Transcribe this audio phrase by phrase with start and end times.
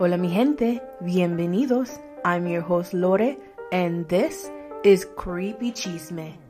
[0.00, 1.98] Hola mi gente, bienvenidos.
[2.24, 3.36] I'm your host Lore
[3.72, 4.48] and this
[4.84, 6.47] is Creepy Chisme.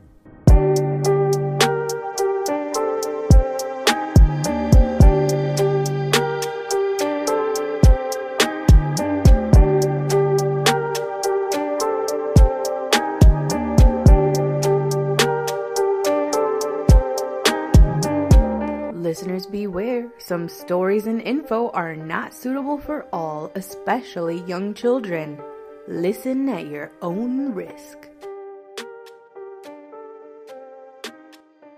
[20.29, 25.41] Some stories and info are not suitable for all, especially young children.
[25.87, 28.07] Listen at your own risk.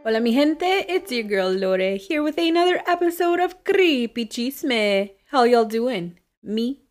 [0.04, 5.12] Hola mi gente, it's your girl Lore here with another episode of Creepy Chisme.
[5.28, 6.20] How y'all doing?
[6.44, 6.82] Me?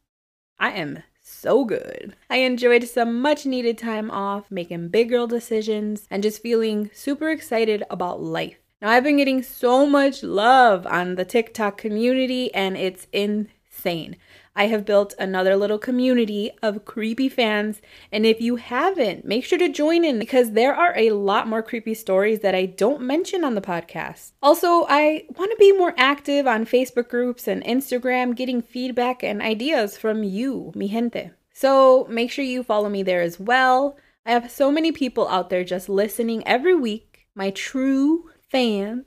[0.58, 2.16] I am so good.
[2.30, 7.28] I enjoyed some much needed time off, making big girl decisions, and just feeling super
[7.28, 8.69] excited about life.
[8.82, 14.16] Now, I've been getting so much love on the TikTok community, and it's insane.
[14.56, 19.58] I have built another little community of creepy fans, and if you haven't, make sure
[19.58, 23.44] to join in because there are a lot more creepy stories that I don't mention
[23.44, 24.32] on the podcast.
[24.42, 29.42] Also, I want to be more active on Facebook groups and Instagram, getting feedback and
[29.42, 31.32] ideas from you, mi gente.
[31.52, 33.98] So make sure you follow me there as well.
[34.24, 39.04] I have so many people out there just listening every week, my true fans.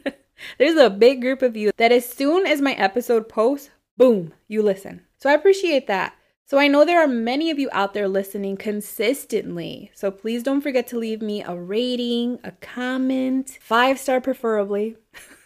[0.58, 4.62] There's a big group of you that as soon as my episode posts, boom, you
[4.62, 5.02] listen.
[5.18, 6.14] So I appreciate that.
[6.44, 9.90] So I know there are many of you out there listening consistently.
[9.94, 14.96] So please don't forget to leave me a rating, a comment, five star preferably.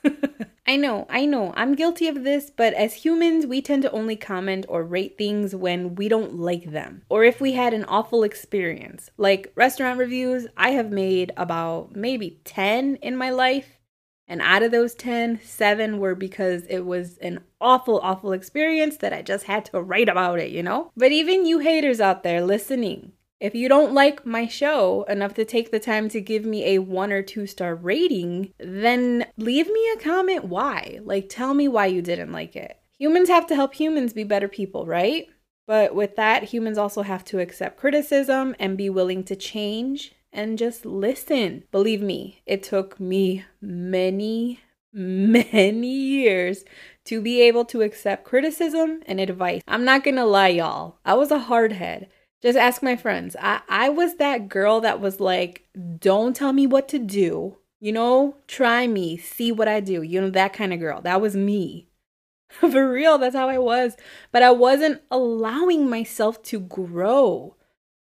[0.70, 4.14] I know, I know, I'm guilty of this, but as humans, we tend to only
[4.14, 8.22] comment or rate things when we don't like them or if we had an awful
[8.22, 9.10] experience.
[9.16, 13.80] Like restaurant reviews, I have made about maybe 10 in my life.
[14.28, 19.12] And out of those 10, seven were because it was an awful, awful experience that
[19.12, 20.92] I just had to write about it, you know?
[20.96, 23.10] But even you haters out there listening,
[23.41, 26.78] if you don't like my show enough to take the time to give me a
[26.78, 31.01] one or two star rating, then leave me a comment why.
[31.02, 32.77] Like, tell me why you didn't like it.
[32.98, 35.27] Humans have to help humans be better people, right?
[35.67, 40.58] But with that, humans also have to accept criticism and be willing to change and
[40.58, 41.64] just listen.
[41.72, 44.61] Believe me, it took me many,
[44.92, 46.64] many years
[47.07, 49.62] to be able to accept criticism and advice.
[49.67, 50.98] I'm not gonna lie, y'all.
[51.05, 52.08] I was a hardhead.
[52.42, 53.36] Just ask my friends.
[53.39, 55.67] I, I was that girl that was like,
[55.98, 57.58] don't tell me what to do.
[57.80, 60.02] You know, try me, see what I do.
[60.02, 61.01] You know, that kind of girl.
[61.01, 61.89] That was me.
[62.48, 63.96] For real, that's how I was.
[64.33, 67.56] But I wasn't allowing myself to grow.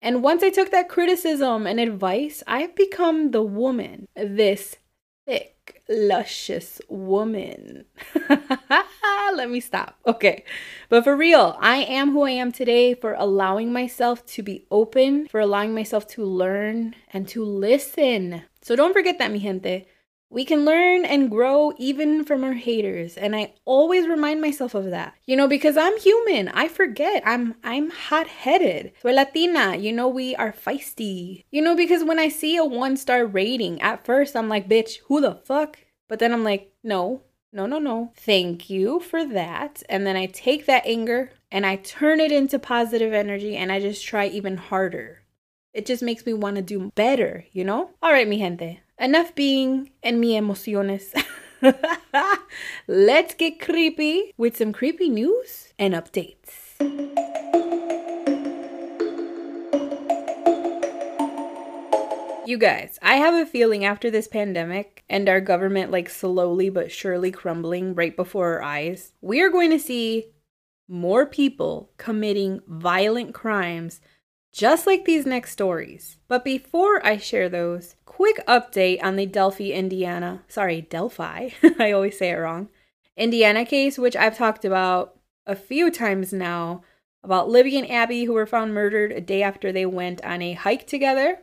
[0.01, 4.75] And once I took that criticism and advice, I've become the woman, this
[5.25, 5.52] thick,
[5.89, 7.85] luscious woman.
[9.35, 9.97] Let me stop.
[10.05, 10.43] Okay.
[10.89, 15.27] But for real, I am who I am today for allowing myself to be open,
[15.27, 18.43] for allowing myself to learn and to listen.
[18.61, 19.85] So don't forget that, mi gente.
[20.33, 24.89] We can learn and grow even from our haters, and I always remind myself of
[24.89, 25.13] that.
[25.27, 26.47] You know, because I'm human.
[26.47, 27.21] I forget.
[27.23, 28.93] I'm I'm hot-headed.
[29.03, 29.75] We're Latina.
[29.75, 31.43] You know, we are feisty.
[31.51, 35.21] You know, because when I see a one-star rating, at first I'm like, "Bitch, who
[35.21, 35.77] the fuck?"
[36.09, 38.11] But then I'm like, "No, no, no, no.
[38.15, 42.57] Thank you for that." And then I take that anger and I turn it into
[42.57, 45.21] positive energy, and I just try even harder.
[45.75, 47.91] It just makes me want to do better, you know?
[48.01, 48.79] All right, mi gente.
[48.99, 51.13] Enough being en mi emociones.
[52.87, 56.73] Let's get creepy with some creepy news and updates.
[62.45, 66.91] You guys, I have a feeling after this pandemic and our government like slowly but
[66.91, 70.33] surely crumbling right before our eyes, we are going to see
[70.87, 74.01] more people committing violent crimes
[74.53, 76.17] just like these next stories.
[76.27, 81.49] But before I share those, quick update on the Delphi, Indiana, sorry, Delphi,
[81.79, 82.69] I always say it wrong,
[83.17, 86.83] Indiana case, which I've talked about a few times now,
[87.23, 90.53] about Libby and Abby who were found murdered a day after they went on a
[90.53, 91.39] hike together.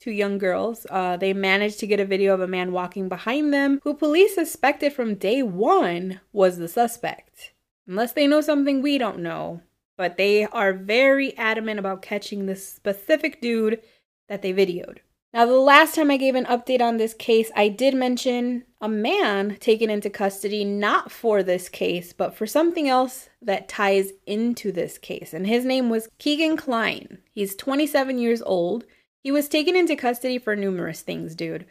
[0.00, 0.86] Two young girls.
[0.90, 4.34] Uh, they managed to get a video of a man walking behind them who police
[4.34, 7.52] suspected from day one was the suspect.
[7.88, 9.62] Unless they know something we don't know,
[9.96, 13.80] but they are very adamant about catching this specific dude
[14.28, 14.98] that they videoed.
[15.32, 18.88] Now, the last time I gave an update on this case, I did mention a
[18.88, 24.72] man taken into custody not for this case, but for something else that ties into
[24.72, 25.34] this case.
[25.34, 27.18] And his name was Kegan Kline.
[27.32, 28.86] He's 27 years old.
[29.22, 31.66] He was taken into custody for numerous things, dude.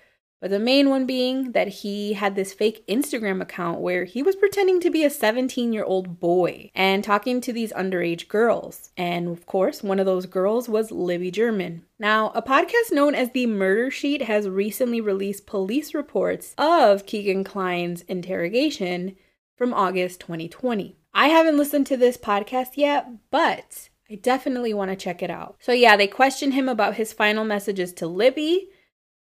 [0.45, 4.35] But the main one being that he had this fake Instagram account where he was
[4.35, 8.91] pretending to be a 17 year old boy and talking to these underage girls.
[8.95, 11.83] And of course, one of those girls was Libby German.
[11.97, 17.43] Now, a podcast known as The Murder Sheet has recently released police reports of Kegan
[17.43, 19.15] Kline's interrogation
[19.57, 20.95] from August 2020.
[21.11, 25.55] I haven't listened to this podcast yet, but I definitely want to check it out.
[25.59, 28.69] So, yeah, they questioned him about his final messages to Libby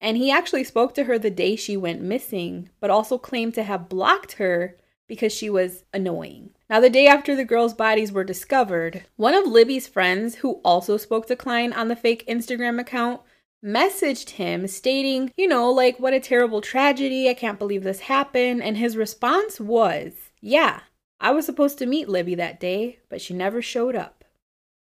[0.00, 3.62] and he actually spoke to her the day she went missing, but also claimed to
[3.62, 4.76] have blocked her
[5.06, 6.50] because she was annoying.
[6.68, 10.96] Now, the day after the girls' bodies were discovered, one of Libby's friends, who also
[10.96, 13.20] spoke to Kline on the fake Instagram account,
[13.64, 17.28] messaged him stating, you know, like, what a terrible tragedy.
[17.28, 18.62] I can't believe this happened.
[18.62, 20.80] And his response was, yeah,
[21.20, 24.24] I was supposed to meet Libby that day, but she never showed up.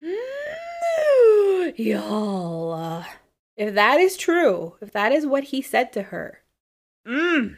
[1.76, 3.06] Y'all.
[3.60, 6.40] If that is true, if that is what he said to her,
[7.06, 7.58] mm,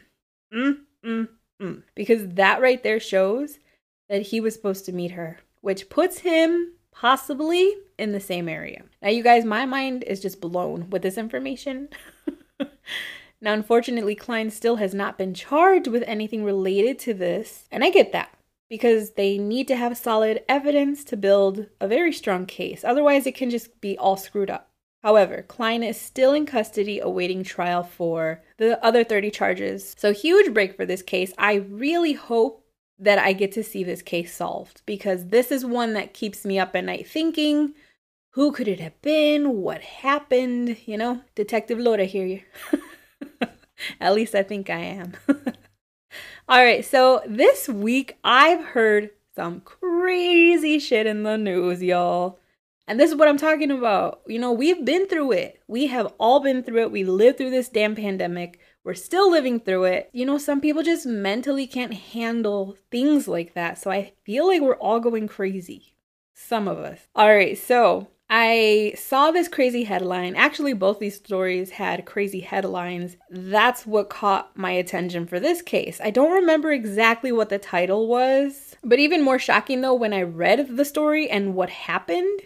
[0.52, 1.28] mm, mm,
[1.62, 3.60] mm, because that right there shows
[4.08, 8.82] that he was supposed to meet her, which puts him possibly in the same area.
[9.00, 11.88] Now, you guys, my mind is just blown with this information.
[13.40, 17.90] now, unfortunately, Kline still has not been charged with anything related to this, and I
[17.90, 18.36] get that
[18.68, 22.82] because they need to have solid evidence to build a very strong case.
[22.82, 24.71] Otherwise, it can just be all screwed up.
[25.02, 29.94] However, Kline is still in custody awaiting trial for the other 30 charges.
[29.98, 31.32] So, huge break for this case.
[31.36, 32.64] I really hope
[32.98, 36.58] that I get to see this case solved because this is one that keeps me
[36.58, 37.74] up at night thinking
[38.34, 39.60] who could it have been?
[39.60, 40.78] What happened?
[40.86, 42.42] You know, Detective Laura here.
[44.00, 45.12] at least I think I am.
[46.48, 52.38] All right, so this week I've heard some crazy shit in the news, y'all.
[52.92, 54.20] And this is what I'm talking about.
[54.26, 55.62] You know, we've been through it.
[55.66, 56.92] We have all been through it.
[56.92, 58.60] We lived through this damn pandemic.
[58.84, 60.10] We're still living through it.
[60.12, 63.78] You know, some people just mentally can't handle things like that.
[63.78, 65.94] So I feel like we're all going crazy.
[66.34, 66.98] Some of us.
[67.14, 70.34] All right, so I saw this crazy headline.
[70.36, 73.16] Actually, both these stories had crazy headlines.
[73.30, 75.98] That's what caught my attention for this case.
[76.04, 80.22] I don't remember exactly what the title was, but even more shocking though, when I
[80.22, 82.40] read the story and what happened,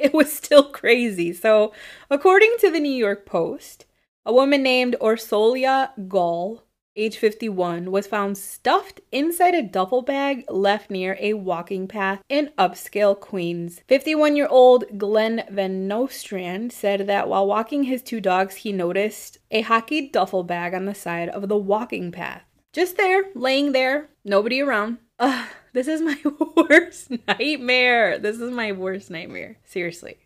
[0.10, 1.32] it was still crazy.
[1.32, 1.72] So,
[2.08, 3.84] according to the New York Post,
[4.24, 6.62] a woman named Orsolya Gaal,
[6.96, 12.50] age 51, was found stuffed inside a duffel bag left near a walking path in
[12.56, 13.82] upscale Queens.
[13.88, 19.36] 51 year old Glenn Van Nostrand said that while walking his two dogs, he noticed
[19.50, 22.42] a hockey duffel bag on the side of the walking path.
[22.72, 24.98] Just there, laying there, nobody around.
[25.18, 26.18] Ugh, this is my
[26.56, 28.18] worst nightmare.
[28.18, 29.58] This is my worst nightmare.
[29.64, 30.18] Seriously.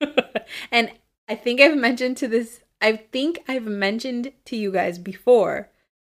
[0.70, 0.90] and
[1.28, 5.70] I think I've mentioned to this, I think I've mentioned to you guys before.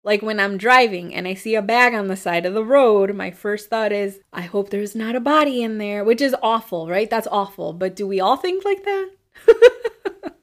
[0.04, 3.16] Like when I'm driving and I see a bag on the side of the road,
[3.16, 6.88] my first thought is, I hope there's not a body in there, which is awful,
[6.88, 7.10] right?
[7.10, 7.74] That's awful.
[7.74, 9.10] But do we all think like that?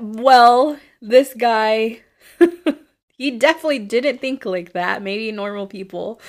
[0.00, 2.00] well, this guy,
[3.18, 5.02] he definitely didn't think like that.
[5.02, 6.22] Maybe normal people.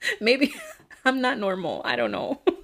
[0.20, 0.54] Maybe
[1.04, 1.82] I'm not normal.
[1.84, 2.40] I don't know.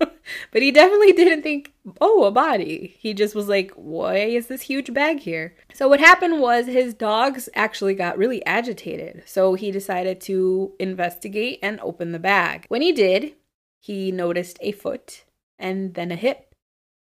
[0.50, 2.96] but he definitely didn't think, oh, a body.
[2.99, 5.55] He just was like, why is this huge bag here?
[5.73, 9.23] So, what happened was his dogs actually got really agitated.
[9.26, 12.67] So, he decided to investigate and open the bag.
[12.69, 13.35] When he did,
[13.80, 15.25] he noticed a foot
[15.59, 16.54] and then a hip.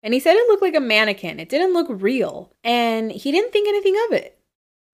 [0.03, 1.41] And he said it looked like a mannequin.
[1.41, 2.53] It didn't look real.
[2.63, 4.36] And he didn't think anything of it.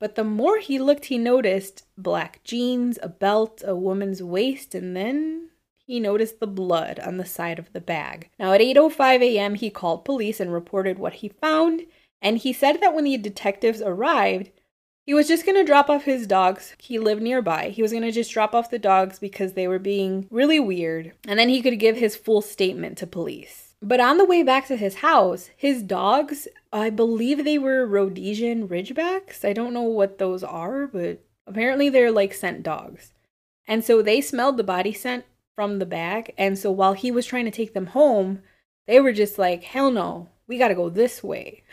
[0.03, 4.97] But the more he looked, he noticed black jeans, a belt, a woman's waist, and
[4.97, 5.51] then
[5.87, 8.29] he noticed the blood on the side of the bag.
[8.37, 11.83] Now, at 8:05 a.m., he called police and reported what he found,
[12.21, 14.51] and he said that when the detectives arrived,
[15.07, 16.75] he was just going to drop off his dogs.
[16.81, 17.69] He lived nearby.
[17.69, 21.13] He was going to just drop off the dogs because they were being really weird,
[21.29, 23.72] and then he could give his full statement to police.
[23.85, 28.69] But on the way back to his house, his dogs, I believe they were Rhodesian
[28.69, 29.45] Ridgebacks.
[29.45, 33.13] I don't know what those are, but apparently they're like scent dogs.
[33.67, 35.25] And so they smelled the body scent
[35.57, 36.33] from the bag.
[36.39, 38.43] And so while he was trying to take them home,
[38.87, 41.65] they were just like, hell no, we got to go this way.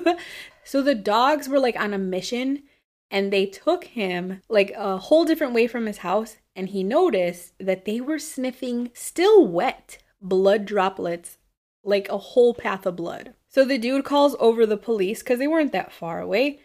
[0.64, 2.64] so the dogs were like on a mission
[3.10, 6.36] and they took him like a whole different way from his house.
[6.54, 11.38] And he noticed that they were sniffing still wet blood droplets
[11.84, 13.34] like a whole path of blood.
[13.48, 16.58] So the dude calls over the police because they weren't that far away,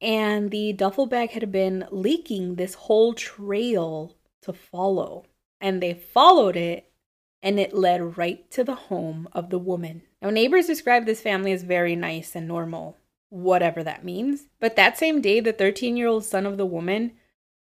[0.00, 5.24] and the duffel bag had been leaking this whole trail to follow.
[5.60, 6.90] And they followed it,
[7.42, 10.02] and it led right to the home of the woman.
[10.20, 12.96] Now, neighbors describe this family as very nice and normal.
[13.32, 14.48] whatever that means.
[14.60, 17.12] But that same day, the 13 year old son of the woman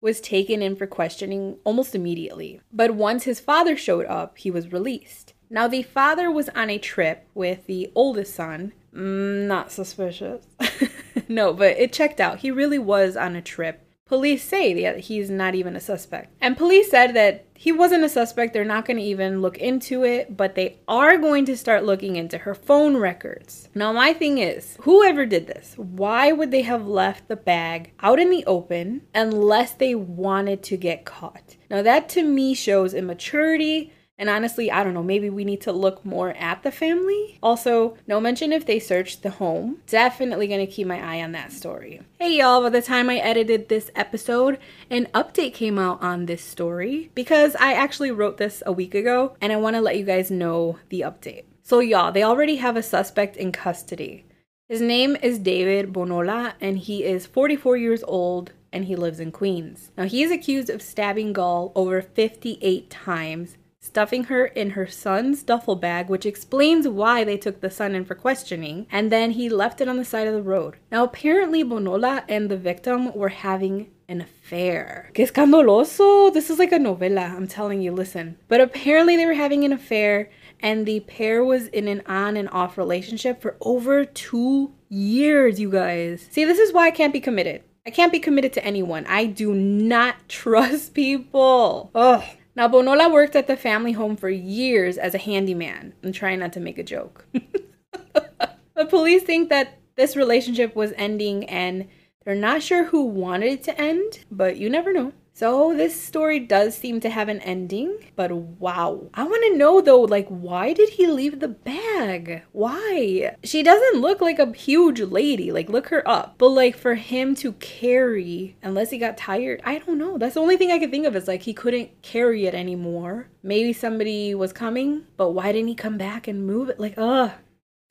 [0.01, 2.60] was taken in for questioning almost immediately.
[2.74, 5.34] But once his father showed up, he was released.
[5.51, 8.72] Now, the father was on a trip with the oldest son.
[8.96, 10.46] Mm, not suspicious.
[11.27, 12.39] no, but it checked out.
[12.39, 16.36] He really was on a trip police say that he's not even a suspect.
[16.41, 18.51] And police said that he wasn't a suspect.
[18.51, 22.17] They're not going to even look into it, but they are going to start looking
[22.17, 23.70] into her phone records.
[23.74, 28.20] Now, my thing is, whoever did this, why would they have left the bag out
[28.20, 31.55] in the open unless they wanted to get caught?
[31.70, 35.72] Now, that to me shows immaturity and honestly, I don't know, maybe we need to
[35.72, 37.39] look more at the family.
[37.41, 39.77] Also, no mention if they searched the home.
[39.88, 42.01] Definitely gonna keep my eye on that story.
[42.20, 46.44] Hey y'all, by the time I edited this episode, an update came out on this
[46.44, 50.30] story because I actually wrote this a week ago and I wanna let you guys
[50.30, 51.46] know the update.
[51.63, 54.25] So, y'all, they already have a suspect in custody.
[54.68, 59.32] His name is David Bonola and he is 44 years old and he lives in
[59.32, 59.91] Queens.
[59.98, 63.58] Now, he is accused of stabbing Gaal over 58 times
[63.91, 68.05] stuffing her in her son's duffel bag, which explains why they took the son in
[68.05, 70.77] for questioning, and then he left it on the side of the road.
[70.89, 75.12] Now, apparently, Bonola and the victim were having an affair.
[75.13, 76.33] Que escandaloso!
[76.33, 78.38] This is like a novela, I'm telling you, listen.
[78.48, 80.29] But apparently, they were having an affair,
[80.62, 85.69] and the pair was in an on and off relationship for over two years, you
[85.69, 86.29] guys.
[86.31, 87.63] See, this is why I can't be committed.
[87.86, 89.05] I can't be committed to anyone.
[89.05, 91.91] I do not trust people.
[91.93, 92.24] Ugh.
[92.55, 95.93] Now, Bonola worked at the family home for years as a handyman.
[96.03, 97.25] I'm trying not to make a joke.
[97.34, 101.88] the police think that this relationship was ending and
[102.25, 105.13] they're not sure who wanted it to end, but you never know.
[105.41, 109.10] So this story does seem to have an ending, but wow.
[109.12, 112.43] I want to know though, like, why did he leave the bag?
[112.51, 113.36] Why?
[113.43, 115.51] She doesn't look like a huge lady.
[115.51, 116.36] Like, look her up.
[116.38, 120.19] But like, for him to carry, unless he got tired, I don't know.
[120.19, 123.27] That's the only thing I can think of is like he couldn't carry it anymore.
[123.41, 126.79] Maybe somebody was coming, but why didn't he come back and move it?
[126.79, 127.31] Like, ugh.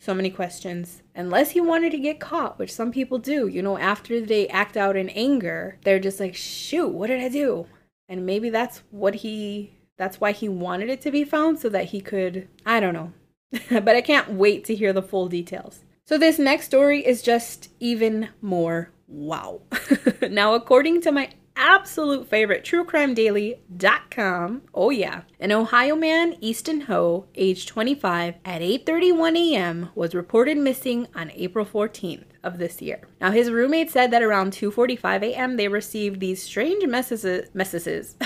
[0.00, 1.02] So many questions.
[1.14, 4.74] Unless he wanted to get caught, which some people do, you know, after they act
[4.74, 7.66] out in anger, they're just like, shoot, what did I do?
[8.08, 11.90] And maybe that's what he, that's why he wanted it to be found so that
[11.90, 13.12] he could, I don't know.
[13.70, 15.84] but I can't wait to hear the full details.
[16.06, 19.60] So this next story is just even more wow.
[20.30, 24.62] now, according to my absolute favorite, truecrimedaily.com.
[24.74, 25.22] Oh yeah.
[25.38, 29.90] An Ohio man, Easton Ho, age 25, at 8:31 a.m.
[29.94, 33.00] was reported missing on April 14th of this year.
[33.20, 35.56] Now his roommate said that around 2:45 a.m.
[35.56, 38.16] they received these strange messages messages.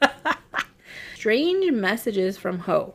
[1.14, 2.94] strange messages from Ho.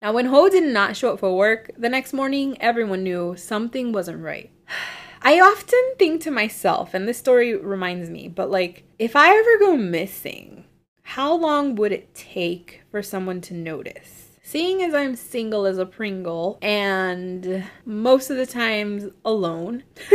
[0.00, 3.92] Now when Ho did not show up for work the next morning, everyone knew something
[3.92, 4.50] wasn't right.
[5.24, 9.58] I often think to myself, and this story reminds me, but like, if I ever
[9.60, 10.64] go missing,
[11.02, 14.30] how long would it take for someone to notice?
[14.42, 19.84] Seeing as I'm single as a Pringle and most of the times alone,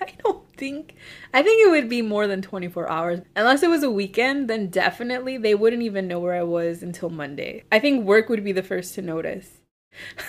[0.00, 0.94] I don't think,
[1.34, 3.20] I think it would be more than 24 hours.
[3.36, 7.10] Unless it was a weekend, then definitely they wouldn't even know where I was until
[7.10, 7.64] Monday.
[7.70, 9.58] I think work would be the first to notice.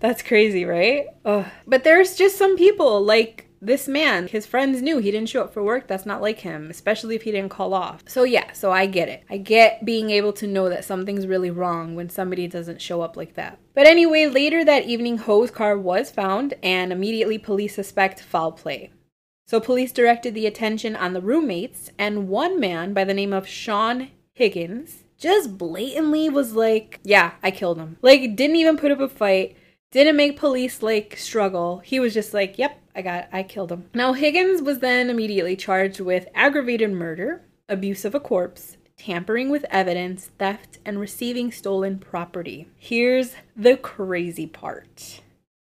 [0.01, 1.05] That's crazy, right?
[1.23, 1.45] Ugh.
[1.65, 5.53] But there's just some people like this man, his friends knew he didn't show up
[5.53, 5.87] for work.
[5.87, 8.03] That's not like him, especially if he didn't call off.
[8.07, 9.23] So, yeah, so I get it.
[9.29, 13.15] I get being able to know that something's really wrong when somebody doesn't show up
[13.15, 13.59] like that.
[13.75, 18.89] But anyway, later that evening, Ho's car was found, and immediately police suspect foul play.
[19.45, 23.47] So, police directed the attention on the roommates, and one man by the name of
[23.47, 27.97] Sean Higgins just blatantly was like, Yeah, I killed him.
[28.01, 29.55] Like, didn't even put up a fight
[29.91, 31.79] didn't make police like struggle.
[31.79, 35.55] He was just like, "Yep, I got I killed him." Now Higgins was then immediately
[35.55, 41.99] charged with aggravated murder, abuse of a corpse, tampering with evidence, theft, and receiving stolen
[41.99, 42.67] property.
[42.77, 45.21] Here's the crazy part.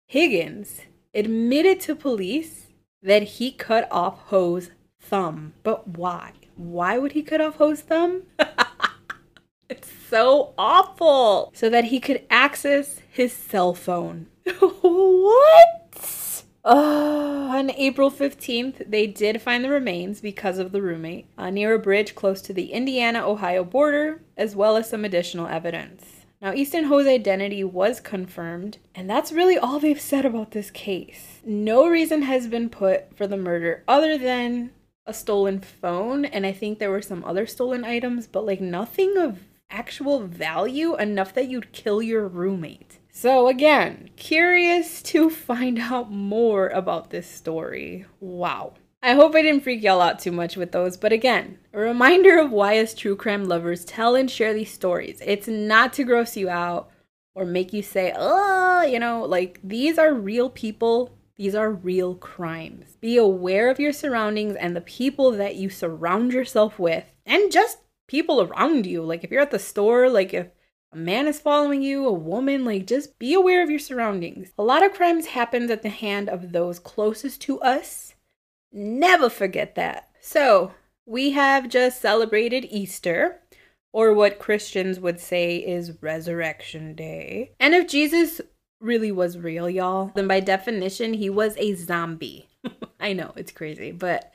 [0.07, 0.81] Higgins
[1.13, 2.67] admitted to police
[3.01, 5.53] that he cut off Ho's thumb.
[5.63, 6.33] But why?
[6.55, 8.23] Why would he cut off Ho's thumb?
[9.69, 11.51] it's so awful.
[11.55, 14.27] So that he could access his cell phone.
[14.59, 15.85] what?
[16.67, 21.75] Oh, on April 15th, they did find the remains because of the roommate uh, near
[21.75, 26.25] a bridge close to the Indiana Ohio border, as well as some additional evidence.
[26.41, 31.39] Now, Easton Ho's identity was confirmed, and that's really all they've said about this case.
[31.45, 34.71] No reason has been put for the murder other than
[35.05, 39.17] a stolen phone, and I think there were some other stolen items, but like nothing
[39.17, 42.99] of actual value enough that you'd kill your roommate.
[43.11, 48.05] So, again, curious to find out more about this story.
[48.19, 48.73] Wow.
[49.01, 52.39] I hope I didn't freak y'all out too much with those, but again, a reminder
[52.39, 55.21] of why, as true crime lovers, tell and share these stories.
[55.23, 56.89] It's not to gross you out
[57.35, 61.15] or make you say, oh, you know, like these are real people.
[61.35, 62.97] These are real crimes.
[62.99, 67.77] Be aware of your surroundings and the people that you surround yourself with, and just
[68.07, 69.03] people around you.
[69.03, 70.47] Like if you're at the store, like if
[70.91, 74.51] a man is following you, a woman, like just be aware of your surroundings.
[74.57, 78.15] A lot of crimes happens at the hand of those closest to us
[78.77, 80.09] Never forget that.
[80.19, 80.73] So,
[81.05, 83.39] we have just celebrated Easter,
[83.93, 87.51] or what Christians would say is Resurrection Day.
[87.57, 88.41] And if Jesus
[88.81, 92.49] really was real, y'all, then by definition, he was a zombie.
[92.99, 94.29] I know, it's crazy, but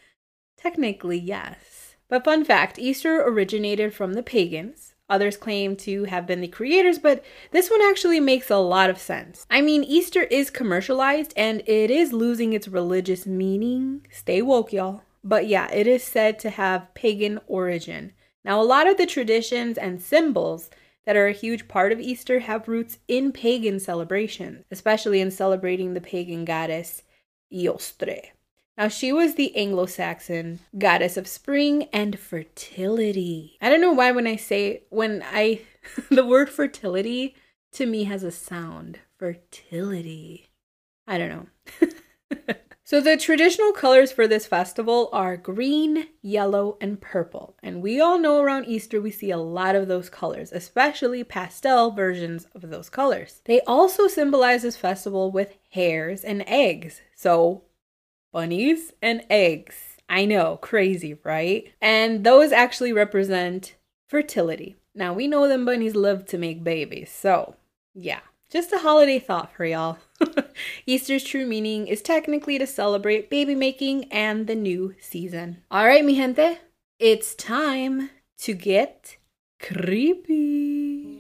[0.57, 1.80] technically, yes.
[2.11, 4.95] But fun fact Easter originated from the pagans.
[5.09, 8.99] Others claim to have been the creators, but this one actually makes a lot of
[8.99, 9.47] sense.
[9.49, 14.07] I mean, Easter is commercialized and it is losing its religious meaning.
[14.11, 15.03] Stay woke, y'all.
[15.23, 18.13] But yeah, it is said to have pagan origin.
[18.45, 20.71] Now, a lot of the traditions and symbols
[21.07, 25.95] that are a huge part of Easter have roots in pagan celebrations, especially in celebrating
[25.95, 27.03] the pagan goddess
[27.53, 28.31] Eostre.
[28.81, 33.59] Now, she was the Anglo Saxon goddess of spring and fertility.
[33.61, 35.61] I don't know why, when I say, when I,
[36.11, 37.37] the word fertility
[37.73, 39.01] to me has a sound.
[39.19, 40.49] Fertility.
[41.07, 42.55] I don't know.
[42.85, 47.59] so, the traditional colors for this festival are green, yellow, and purple.
[47.63, 51.91] And we all know around Easter we see a lot of those colors, especially pastel
[51.91, 53.43] versions of those colors.
[53.45, 57.03] They also symbolize this festival with hares and eggs.
[57.15, 57.65] So,
[58.33, 59.97] bunnies and eggs.
[60.09, 61.73] I know, crazy, right?
[61.81, 63.77] And those actually represent
[64.09, 64.77] fertility.
[64.95, 67.55] Now, we know them bunnies love to make babies, so
[67.95, 68.21] yeah,
[68.51, 69.99] just a holiday thought for y'all.
[70.87, 75.63] Easter's true meaning is technically to celebrate baby making and the new season.
[75.71, 76.59] All right, mi gente,
[76.99, 79.17] it's time to get
[79.61, 81.20] creepy.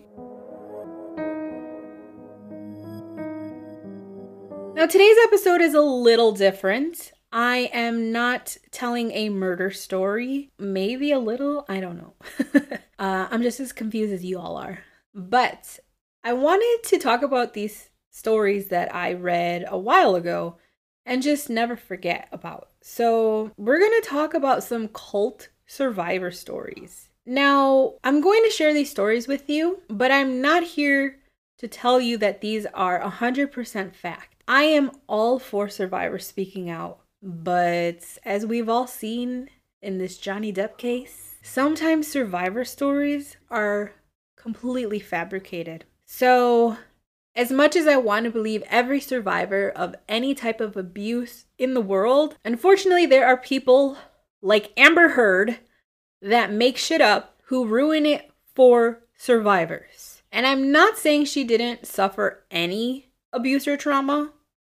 [4.72, 7.12] Now, today's episode is a little different.
[7.32, 10.50] I am not telling a murder story.
[10.58, 12.14] Maybe a little, I don't know.
[12.98, 14.78] uh, I'm just as confused as you all are.
[15.14, 15.80] But
[16.24, 20.56] I wanted to talk about these stories that I read a while ago
[21.04, 22.70] and just never forget about.
[22.80, 27.08] So, we're going to talk about some cult survivor stories.
[27.26, 31.16] Now, I'm going to share these stories with you, but I'm not here
[31.58, 34.39] to tell you that these are 100% fact.
[34.50, 39.48] I am all for survivors speaking out, but as we've all seen
[39.80, 43.92] in this Johnny Depp case, sometimes survivor stories are
[44.36, 45.84] completely fabricated.
[46.04, 46.78] So,
[47.36, 51.74] as much as I want to believe every survivor of any type of abuse in
[51.74, 53.98] the world, unfortunately, there are people
[54.42, 55.60] like Amber Heard
[56.20, 60.22] that make shit up who ruin it for survivors.
[60.32, 64.32] And I'm not saying she didn't suffer any abuse or trauma,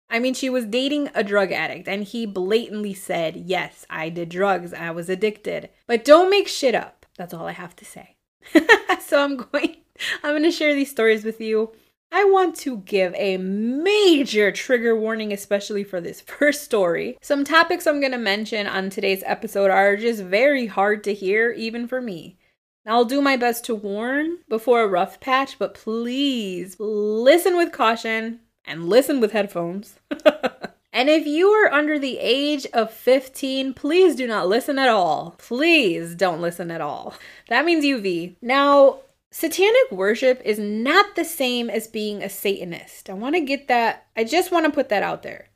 [0.09, 4.29] I mean, she was dating a drug addict, and he blatantly said, Yes, I did
[4.29, 5.69] drugs, I was addicted.
[5.85, 7.05] But don't make shit up.
[7.17, 8.15] That's all I have to say.
[9.01, 9.77] so I'm going,
[10.23, 11.73] I'm going to share these stories with you.
[12.09, 17.17] I want to give a major trigger warning, especially for this first story.
[17.21, 21.51] Some topics I'm going to mention on today's episode are just very hard to hear,
[21.51, 22.37] even for me.
[22.85, 28.39] I'll do my best to warn before a rough patch, but please listen with caution
[28.67, 29.95] and listen with headphones.
[30.93, 35.35] and if you are under the age of 15, please do not listen at all.
[35.37, 37.15] Please don't listen at all.
[37.49, 38.35] That means UV.
[38.41, 38.99] Now,
[39.31, 43.09] satanic worship is not the same as being a Satanist.
[43.09, 45.49] I want to get that, I just want to put that out there.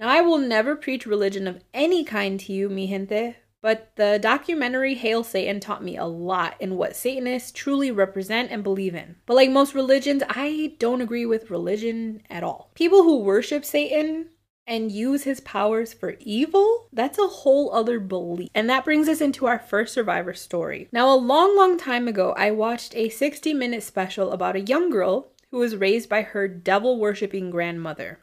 [0.00, 4.18] Now, I will never preach religion of any kind to you, mi gente, but the
[4.20, 9.16] documentary Hail Satan taught me a lot in what Satanists truly represent and believe in.
[9.26, 12.70] But like most religions, I don't agree with religion at all.
[12.74, 14.28] People who worship Satan
[14.66, 18.50] and use his powers for evil, that's a whole other belief.
[18.54, 20.88] And that brings us into our first survivor story.
[20.92, 24.90] Now, a long, long time ago, I watched a 60 minute special about a young
[24.90, 28.20] girl who was raised by her devil worshipping grandmother.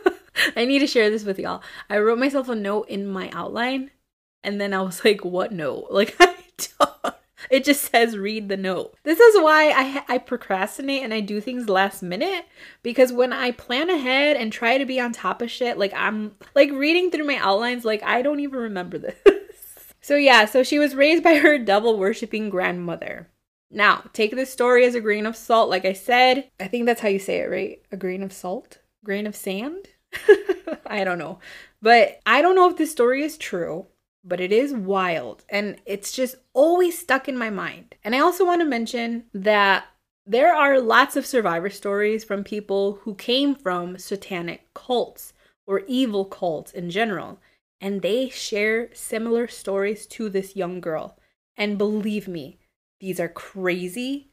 [0.56, 1.62] I need to share this with y'all.
[1.90, 3.90] I wrote myself a note in my outline
[4.44, 5.88] and then I was like, what note?
[5.90, 6.34] Like, I
[6.80, 7.14] don't.
[7.50, 8.94] It just says read the note.
[9.02, 12.46] This is why I I procrastinate and I do things last minute
[12.82, 16.34] because when I plan ahead and try to be on top of shit, like I'm
[16.54, 19.16] like reading through my outlines like I don't even remember this.
[20.00, 23.28] so yeah, so she was raised by her devil worshipping grandmother.
[23.70, 25.70] Now, take this story as a grain of salt.
[25.70, 27.82] Like I said, I think that's how you say it, right?
[27.90, 28.78] A grain of salt?
[29.04, 29.88] Grain of sand?
[30.86, 31.38] I don't know.
[31.80, 33.86] But I don't know if this story is true,
[34.24, 37.94] but it is wild and it's just always stuck in my mind.
[38.04, 39.84] And I also want to mention that
[40.24, 45.32] there are lots of survivor stories from people who came from satanic cults
[45.66, 47.40] or evil cults in general,
[47.80, 51.18] and they share similar stories to this young girl.
[51.56, 52.58] And believe me,
[53.00, 54.30] these are crazy,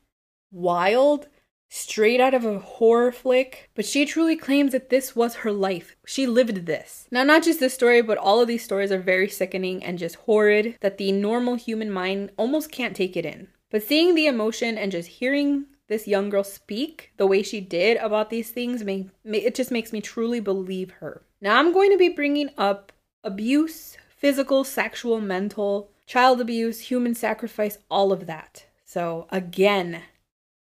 [0.51, 1.27] wild,
[1.69, 5.95] straight out of a horror flick, but she truly claims that this was her life.
[6.05, 7.07] She lived this.
[7.11, 10.15] Now, not just this story, but all of these stories are very sickening and just
[10.15, 13.47] horrid that the normal human mind almost can't take it in.
[13.69, 17.97] But seeing the emotion and just hearing this young girl speak the way she did
[17.97, 21.21] about these things, may, may, it just makes me truly believe her.
[21.39, 22.91] Now, I'm going to be bringing up
[23.23, 28.65] abuse, physical, sexual, mental, child abuse, human sacrifice, all of that.
[28.85, 30.01] So, again,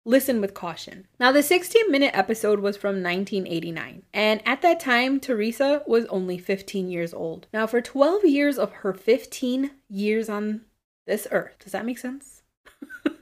[0.07, 1.07] listen with caution.
[1.21, 6.39] Now, the 16 minute episode was from 1989, and at that time, Teresa was only
[6.39, 7.49] 15 years old.
[7.53, 10.63] Now, for 12 years of her 15 years on
[11.07, 12.43] this earth, does that make sense?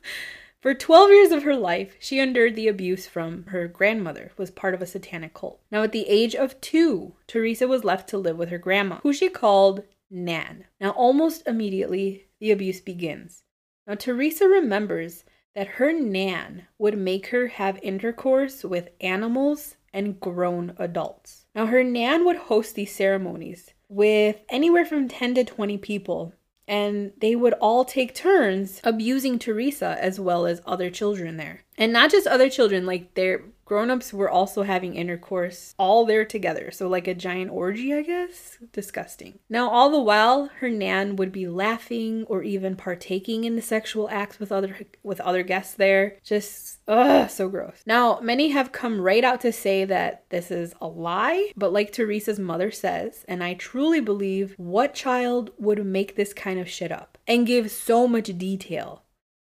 [0.64, 4.51] For 12 years of her life, she endured the abuse from her grandmother, who was
[4.51, 5.61] part of a satanic cult.
[5.70, 9.12] Now, at the age of two, Teresa was left to live with her grandma, who
[9.12, 10.64] she called Nan.
[10.81, 13.42] Now, almost immediately, the abuse begins.
[13.87, 20.75] Now, Teresa remembers that her Nan would make her have intercourse with animals and grown
[20.79, 21.47] adults.
[21.55, 26.33] Now, her Nan would host these ceremonies with anywhere from 10 to 20 people,
[26.67, 31.63] and they would all take turns abusing Teresa as well as other children there.
[31.76, 36.70] And not just other children, like their grown-ups were also having intercourse all there together.
[36.70, 38.58] So like a giant orgy i guess?
[38.72, 39.38] Disgusting.
[39.48, 44.08] Now all the while her nan would be laughing or even partaking in the sexual
[44.10, 46.18] acts with other with other guests there.
[46.22, 47.82] Just ugh so gross.
[47.87, 51.92] Now many have come right out to say that this is a lie but like
[51.92, 56.90] teresa's mother says and i truly believe what child would make this kind of shit
[56.90, 59.04] up and give so much detail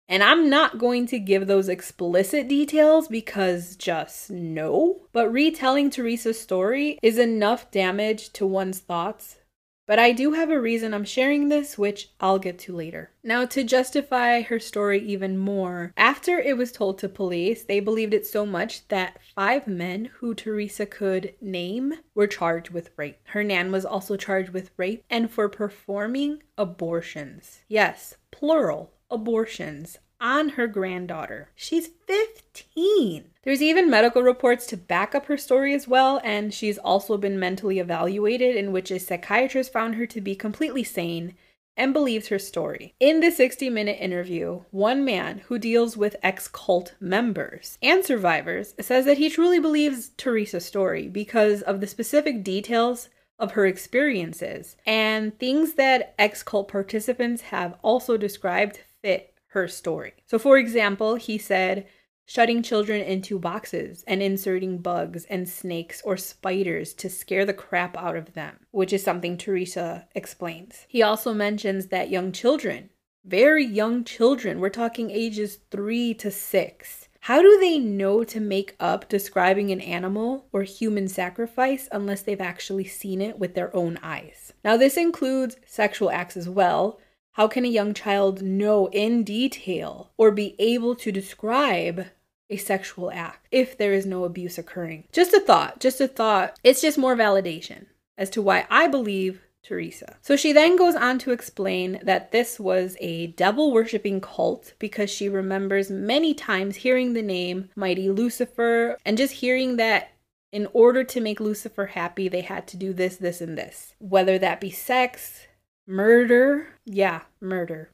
[0.07, 5.07] and I'm not going to give those explicit details because just no.
[5.13, 9.37] But retelling Teresa's story is enough damage to one's thoughts.
[9.85, 13.11] But I do have a reason I'm sharing this, which I'll get to later.
[13.21, 18.13] Now, to justify her story even more, after it was told to police, they believed
[18.13, 23.19] it so much that five men who Teresa could name were charged with rape.
[23.25, 27.59] Her nan was also charged with rape and for performing abortions.
[27.67, 31.49] Yes, plural abortions on her granddaughter.
[31.53, 33.25] She's 15.
[33.43, 37.39] There's even medical reports to back up her story as well, and she's also been
[37.39, 41.35] mentally evaluated, in which a psychiatrist found her to be completely sane
[41.75, 42.93] and believes her story.
[42.99, 48.75] In the 60 minute interview, one man who deals with ex cult members and survivors
[48.79, 54.77] says that he truly believes Teresa's story because of the specific details of her experiences
[54.85, 60.13] and things that ex cult participants have also described fit her story.
[60.25, 61.85] So, for example, he said,
[62.25, 67.95] shutting children into boxes and inserting bugs and snakes or spiders to scare the crap
[67.97, 70.85] out of them, which is something Teresa explains.
[70.87, 72.89] He also mentions that young children,
[73.25, 78.75] very young children, we're talking ages three to six, how do they know to make
[78.81, 83.97] up describing an animal or human sacrifice unless they've actually seen it with their own
[84.03, 84.51] eyes?
[84.61, 86.99] Now, this includes sexual acts as well,
[87.33, 92.07] how can a young child know in detail or be able to describe
[92.49, 95.05] a sexual act if there is no abuse occurring?
[95.11, 96.59] Just a thought, just a thought.
[96.63, 100.17] It's just more validation as to why I believe Teresa.
[100.21, 105.09] So she then goes on to explain that this was a devil worshipping cult because
[105.09, 110.11] she remembers many times hearing the name Mighty Lucifer and just hearing that
[110.51, 113.95] in order to make Lucifer happy, they had to do this, this, and this.
[113.97, 115.47] Whether that be sex,
[115.85, 116.67] Murder?
[116.85, 117.89] Yeah, murder.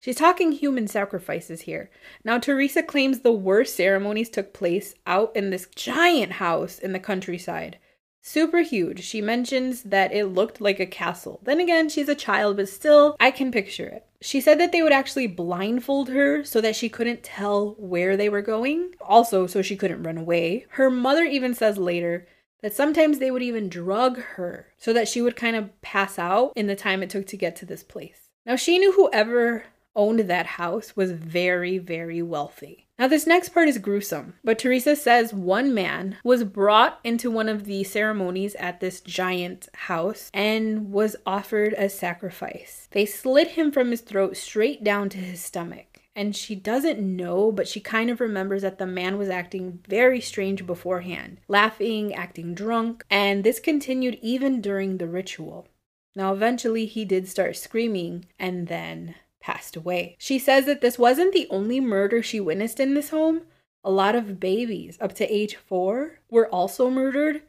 [0.00, 1.90] She's talking human sacrifices here.
[2.24, 6.98] Now, Teresa claims the worst ceremonies took place out in this giant house in the
[6.98, 7.78] countryside.
[8.22, 9.04] Super huge.
[9.04, 11.40] She mentions that it looked like a castle.
[11.42, 14.06] Then again, she's a child, but still, I can picture it.
[14.20, 18.28] She said that they would actually blindfold her so that she couldn't tell where they
[18.28, 20.66] were going, also, so she couldn't run away.
[20.70, 22.26] Her mother even says later
[22.62, 26.52] that sometimes they would even drug her so that she would kind of pass out
[26.56, 28.28] in the time it took to get to this place.
[28.46, 29.64] Now, she knew whoever
[29.96, 32.86] owned that house was very, very wealthy.
[32.98, 37.48] Now, this next part is gruesome, but Teresa says one man was brought into one
[37.48, 42.88] of the ceremonies at this giant house and was offered as sacrifice.
[42.90, 45.89] They slit him from his throat straight down to his stomach
[46.20, 50.20] and she doesn't know, but she kind of remembers that the man was acting very
[50.20, 55.66] strange beforehand, laughing, acting drunk, and this continued even during the ritual.
[56.14, 60.16] Now, eventually, he did start screaming and then passed away.
[60.18, 63.44] She says that this wasn't the only murder she witnessed in this home.
[63.82, 67.40] A lot of babies up to age four were also murdered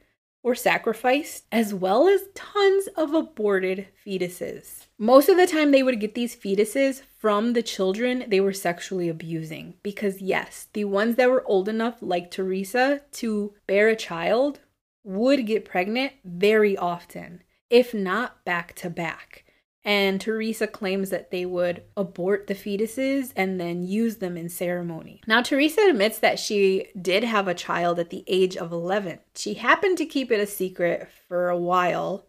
[0.44, 4.81] or sacrificed, as well as tons of aborted fetuses.
[5.04, 9.10] Most of the time, they would get these fetuses from the children they were sexually
[9.10, 9.74] abusing.
[9.82, 14.60] Because, yes, the ones that were old enough, like Teresa, to bear a child
[15.04, 19.44] would get pregnant very often, if not back to back.
[19.84, 25.22] And Teresa claims that they would abort the fetuses and then use them in ceremony.
[25.26, 29.18] Now, Teresa admits that she did have a child at the age of 11.
[29.36, 32.28] She happened to keep it a secret for a while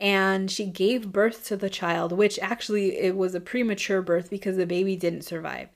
[0.00, 4.56] and she gave birth to the child, which actually it was a premature birth because
[4.56, 5.68] the baby didn't survive.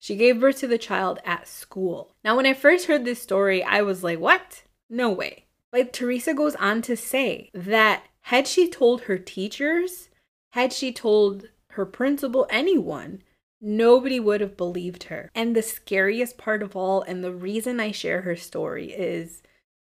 [0.00, 2.14] She gave birth to the child at school.
[2.24, 4.64] Now, when I first heard this story, I was like, what?
[4.90, 5.46] No way.
[5.70, 10.08] But Teresa goes on to say that had she told her teachers,
[10.50, 13.22] had she told her principal, anyone,
[13.60, 15.30] nobody would have believed her.
[15.34, 19.42] And the scariest part of all, and the reason I share her story, is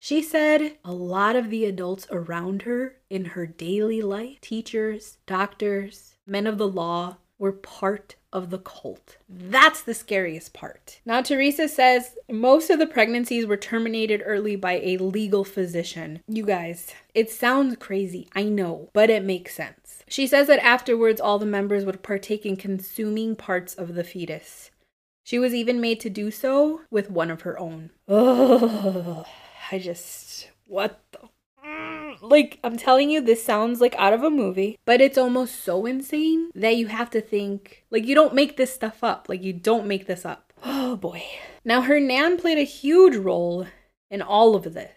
[0.04, 6.16] she said a lot of the adults around her in her daily life, teachers, doctors,
[6.26, 9.18] men of the law, were part of the cult.
[9.30, 11.00] That's the scariest part.
[11.06, 16.22] Now, Teresa says most of the pregnancies were terminated early by a legal physician.
[16.28, 20.04] You guys, it sounds crazy, I know, but it makes sense.
[20.08, 24.72] She says that afterwards, all the members would partake in consuming parts of the fetus.
[25.24, 27.92] She was even made to do so with one of her own.
[28.08, 29.26] Oh,
[29.71, 30.49] I just.
[30.67, 31.29] What the
[32.21, 35.86] like, I'm telling you, this sounds like out of a movie, but it's almost so
[35.86, 39.27] insane that you have to think, like, you don't make this stuff up.
[39.29, 40.53] Like, you don't make this up.
[40.63, 41.23] Oh boy.
[41.63, 43.65] Now, her nan played a huge role
[44.10, 44.91] in all of this.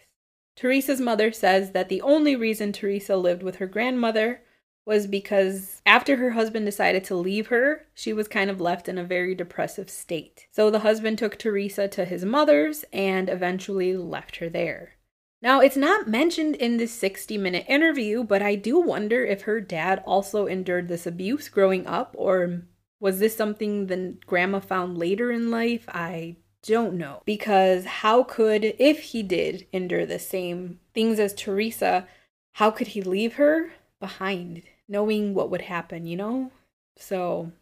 [0.56, 4.42] Teresa's mother says that the only reason Teresa lived with her grandmother
[4.86, 8.98] was because after her husband decided to leave her, she was kind of left in
[8.98, 10.46] a very depressive state.
[10.50, 14.92] So the husband took Teresa to his mother's and eventually left her there.
[15.40, 19.60] Now, it's not mentioned in this 60 minute interview, but I do wonder if her
[19.60, 22.62] dad also endured this abuse growing up, or
[22.98, 25.84] was this something the grandma found later in life?
[25.88, 27.22] I don't know.
[27.26, 32.08] Because how could, if he did endure the same things as Teresa,
[32.52, 36.50] how could he leave her behind, knowing what would happen, you know?
[36.96, 37.52] So,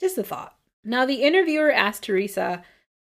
[0.00, 0.56] just a thought.
[0.84, 2.62] Now, the interviewer asked Teresa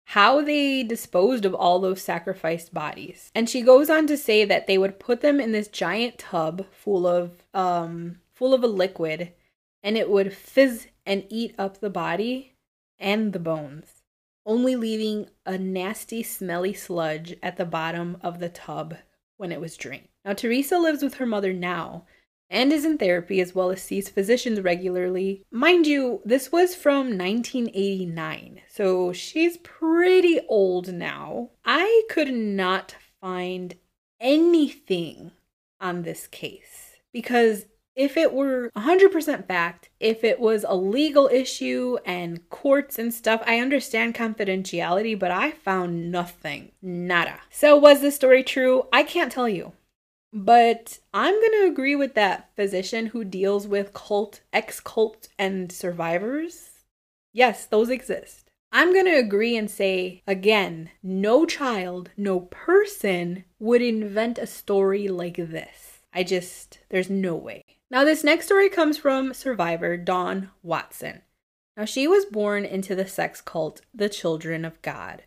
[0.04, 3.30] how they disposed of all those sacrificed bodies.
[3.34, 6.66] And she goes on to say that they would put them in this giant tub
[6.70, 9.32] full of um full of a liquid
[9.82, 12.54] and it would fizz and eat up the body
[12.98, 14.02] and the bones,
[14.44, 18.96] only leaving a nasty smelly sludge at the bottom of the tub
[19.36, 20.08] when it was drained.
[20.24, 22.06] Now Teresa lives with her mother now,
[22.54, 25.44] and is in therapy as well as sees physicians regularly.
[25.50, 31.50] Mind you, this was from 1989, so she's pretty old now.
[31.64, 33.74] I could not find
[34.20, 35.32] anything
[35.80, 41.96] on this case because if it were 100% fact, if it was a legal issue
[42.04, 46.72] and courts and stuff, I understand confidentiality, but I found nothing.
[46.80, 47.40] Nada.
[47.50, 48.86] So, was this story true?
[48.92, 49.72] I can't tell you.
[50.36, 55.70] But I'm going to agree with that physician who deals with cult, ex cult, and
[55.70, 56.70] survivors.
[57.32, 58.50] Yes, those exist.
[58.72, 65.06] I'm going to agree and say again no child, no person would invent a story
[65.06, 66.00] like this.
[66.12, 67.62] I just, there's no way.
[67.88, 71.22] Now, this next story comes from survivor Dawn Watson.
[71.76, 75.22] Now, she was born into the sex cult, the Children of God.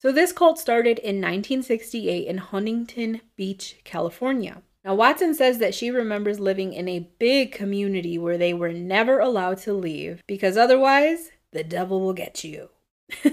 [0.00, 4.62] So, this cult started in 1968 in Huntington Beach, California.
[4.84, 9.18] Now, Watson says that she remembers living in a big community where they were never
[9.18, 12.70] allowed to leave because otherwise, the devil will get you.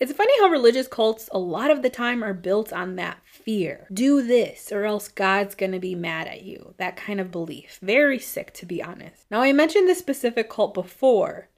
[0.00, 3.86] it's funny how religious cults, a lot of the time, are built on that fear.
[3.92, 6.74] Do this, or else God's gonna be mad at you.
[6.78, 7.78] That kind of belief.
[7.82, 9.26] Very sick, to be honest.
[9.30, 11.50] Now, I mentioned this specific cult before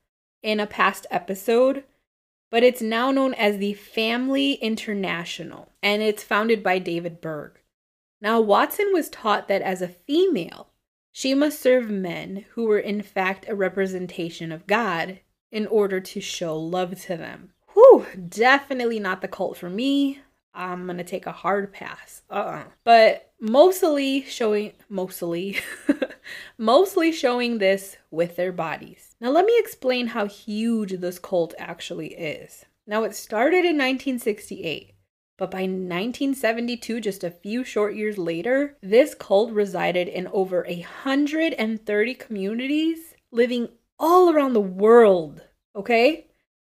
[0.42, 1.84] in a past episode
[2.52, 7.58] but it's now known as the Family International, and it's founded by David Berg.
[8.20, 10.68] Now, Watson was taught that as a female,
[11.12, 16.20] she must serve men who were in fact a representation of God in order to
[16.20, 17.54] show love to them.
[17.72, 20.20] Whew, definitely not the cult for me.
[20.54, 22.22] I'm gonna take a hard pass.
[22.30, 22.64] Uh-uh.
[22.84, 25.58] But mostly showing, mostly,
[26.58, 29.16] mostly showing this with their bodies.
[29.20, 32.64] Now let me explain how huge this cult actually is.
[32.86, 34.94] Now it started in 1968.
[35.38, 42.14] But by 1972, just a few short years later, this cult resided in over 130
[42.14, 45.42] communities living all around the world.
[45.74, 46.26] Okay?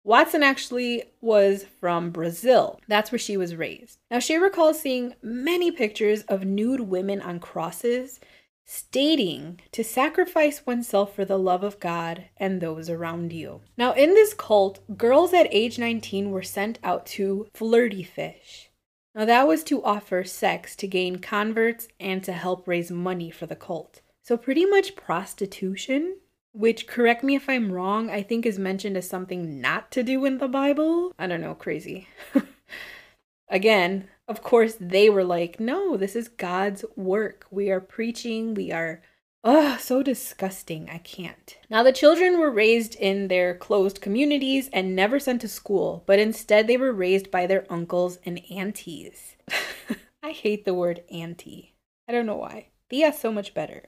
[0.09, 2.81] Watson actually was from Brazil.
[2.89, 3.99] That's where she was raised.
[4.11, 8.19] Now, she recalls seeing many pictures of nude women on crosses,
[8.65, 13.61] stating to sacrifice oneself for the love of God and those around you.
[13.77, 18.71] Now, in this cult, girls at age 19 were sent out to flirty fish.
[19.15, 23.45] Now, that was to offer sex to gain converts and to help raise money for
[23.45, 24.01] the cult.
[24.23, 26.17] So, pretty much prostitution
[26.59, 30.25] which correct me if I'm wrong, I think is mentioned as something not to do
[30.25, 31.15] in the Bible.
[31.17, 32.09] I don't know, crazy.
[33.49, 37.47] Again, of course, they were like, no, this is God's work.
[37.53, 39.01] We are preaching, we are.
[39.45, 40.91] Oh, so disgusting.
[40.91, 41.57] I can't.
[41.71, 46.19] Now, the children were raised in their closed communities and never sent to school, but
[46.19, 49.37] instead they were raised by their uncles and aunties.
[50.25, 51.77] I hate the word auntie.
[52.09, 52.71] I don't know why.
[52.91, 53.85] Thea so much better.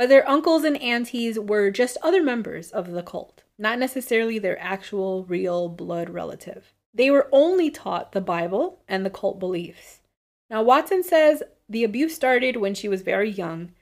[0.00, 4.58] But their uncles and aunties were just other members of the cult, not necessarily their
[4.58, 6.72] actual, real blood relative.
[6.94, 10.00] They were only taught the Bible and the cult beliefs.
[10.48, 13.72] Now, Watson says the abuse started when she was very young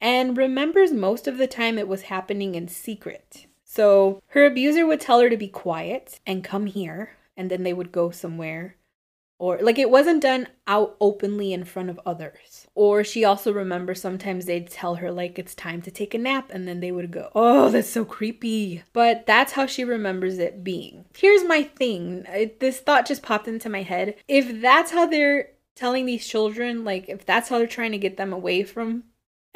[0.00, 3.46] and remembers most of the time it was happening in secret.
[3.62, 7.72] So her abuser would tell her to be quiet and come here, and then they
[7.72, 8.74] would go somewhere
[9.38, 12.57] or like it wasn't done out openly in front of others.
[12.78, 16.48] Or she also remembers sometimes they'd tell her like it's time to take a nap
[16.52, 20.62] and then they would go, "Oh, that's so creepy." But that's how she remembers it
[20.62, 21.04] being.
[21.16, 22.24] Here's my thing.
[22.60, 24.14] This thought just popped into my head.
[24.28, 28.16] If that's how they're telling these children like if that's how they're trying to get
[28.16, 29.02] them away from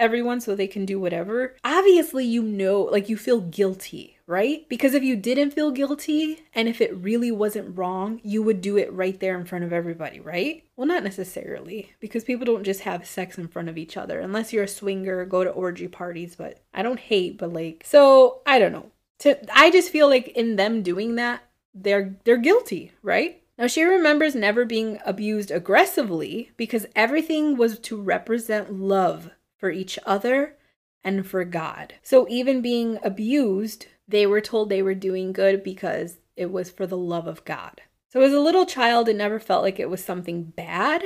[0.00, 4.66] everyone so they can do whatever, obviously you know, like you feel guilty, right?
[4.70, 8.78] Because if you didn't feel guilty and if it really wasn't wrong, you would do
[8.78, 10.64] it right there in front of everybody, right?
[10.74, 14.50] Well, not necessarily, because people don't just have sex in front of each other unless
[14.50, 18.58] you're a swinger, go to orgy parties, but I don't hate, but like, so I
[18.58, 18.90] don't know.
[19.18, 21.42] To, I just feel like in them doing that,
[21.74, 23.42] they're they're guilty, right?
[23.58, 29.98] Now, she remembers never being abused aggressively because everything was to represent love for each
[30.06, 30.56] other
[31.04, 31.94] and for God.
[32.02, 36.86] So even being abused, they were told they were doing good because it was for
[36.86, 37.82] the love of God.
[38.08, 41.02] So as a little child, it never felt like it was something bad.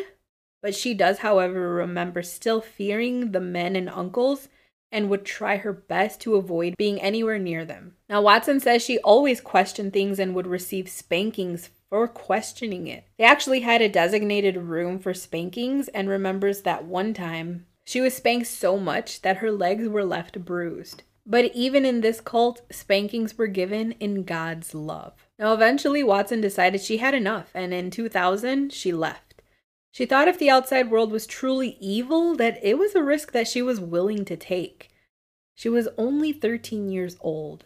[0.63, 4.49] But she does, however, remember still fearing the men and uncles
[4.91, 7.95] and would try her best to avoid being anywhere near them.
[8.09, 13.05] Now, Watson says she always questioned things and would receive spankings for questioning it.
[13.19, 18.15] They actually had a designated room for spankings and remembers that one time she was
[18.15, 21.03] spanked so much that her legs were left bruised.
[21.29, 25.29] But even in this cult, spankings were given in God's love.
[25.41, 29.43] Now, eventually, Watson decided she had enough, and in 2000, she left.
[29.91, 33.49] She thought if the outside world was truly evil, that it was a risk that
[33.49, 34.91] she was willing to take.
[35.55, 37.65] She was only 13 years old.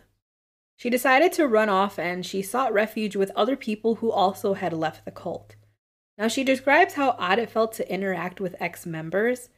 [0.76, 4.72] She decided to run off and she sought refuge with other people who also had
[4.72, 5.56] left the cult.
[6.16, 9.50] Now, she describes how odd it felt to interact with ex members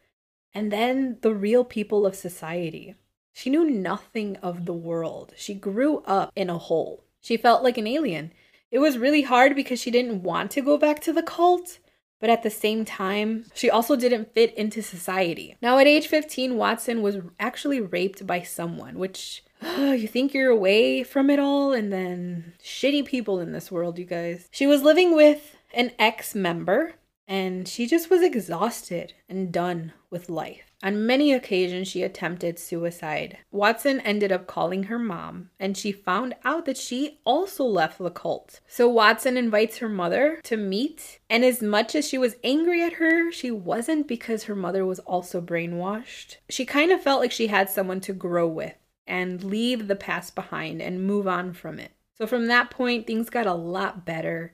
[0.53, 2.97] and then the real people of society.
[3.33, 5.33] She knew nothing of the world.
[5.37, 7.05] She grew up in a hole.
[7.21, 8.33] She felt like an alien.
[8.71, 11.79] It was really hard because she didn't want to go back to the cult,
[12.21, 15.57] but at the same time, she also didn't fit into society.
[15.61, 20.51] Now, at age 15, Watson was actually raped by someone, which oh, you think you're
[20.51, 24.49] away from it all, and then shitty people in this world, you guys.
[24.51, 26.95] She was living with an ex member
[27.29, 30.72] and she just was exhausted and done with life.
[30.83, 33.39] On many occasions, she attempted suicide.
[33.53, 38.11] Watson ended up calling her mom, and she found out that she also left the
[38.11, 38.61] cult.
[38.67, 42.95] So Watson invites her mother to meet, and as much as she was angry at
[42.95, 46.37] her, she wasn't because her mother was also brainwashed.
[46.51, 48.75] She kind of felt like she had someone to grow with
[49.07, 51.93] and leave the past behind and move on from it.
[52.15, 54.53] So from that point, things got a lot better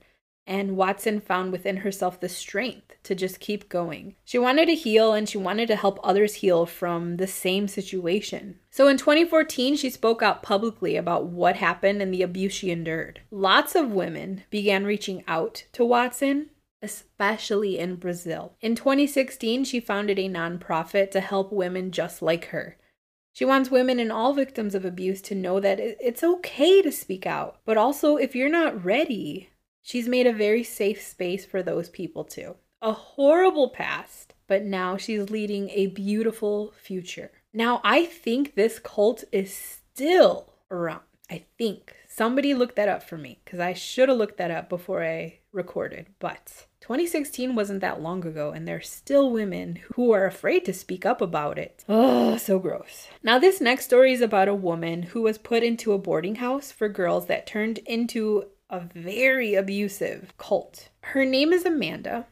[0.49, 4.15] and Watson found within herself the strength to just keep going.
[4.25, 8.59] She wanted to heal and she wanted to help others heal from the same situation.
[8.71, 13.21] So in 2014, she spoke out publicly about what happened and the abuse she endured.
[13.29, 16.49] Lots of women began reaching out to Watson.
[16.81, 18.53] Especially in Brazil.
[18.61, 22.77] In 2016, she founded a nonprofit to help women just like her.
[23.33, 27.27] She wants women and all victims of abuse to know that it's okay to speak
[27.27, 29.49] out, but also if you're not ready,
[29.81, 32.55] she's made a very safe space for those people too.
[32.81, 37.31] A horrible past, but now she's leading a beautiful future.
[37.53, 41.01] Now, I think this cult is still around.
[41.29, 41.95] I think.
[42.07, 45.39] Somebody looked that up for me because I should have looked that up before I
[45.51, 46.07] recorded.
[46.19, 51.05] But 2016 wasn't that long ago, and there's still women who are afraid to speak
[51.05, 51.85] up about it.
[51.87, 53.07] Oh, so gross.
[53.21, 56.71] Now, this next story is about a woman who was put into a boarding house
[56.71, 60.89] for girls that turned into a very abusive cult.
[61.01, 62.27] Her name is Amanda,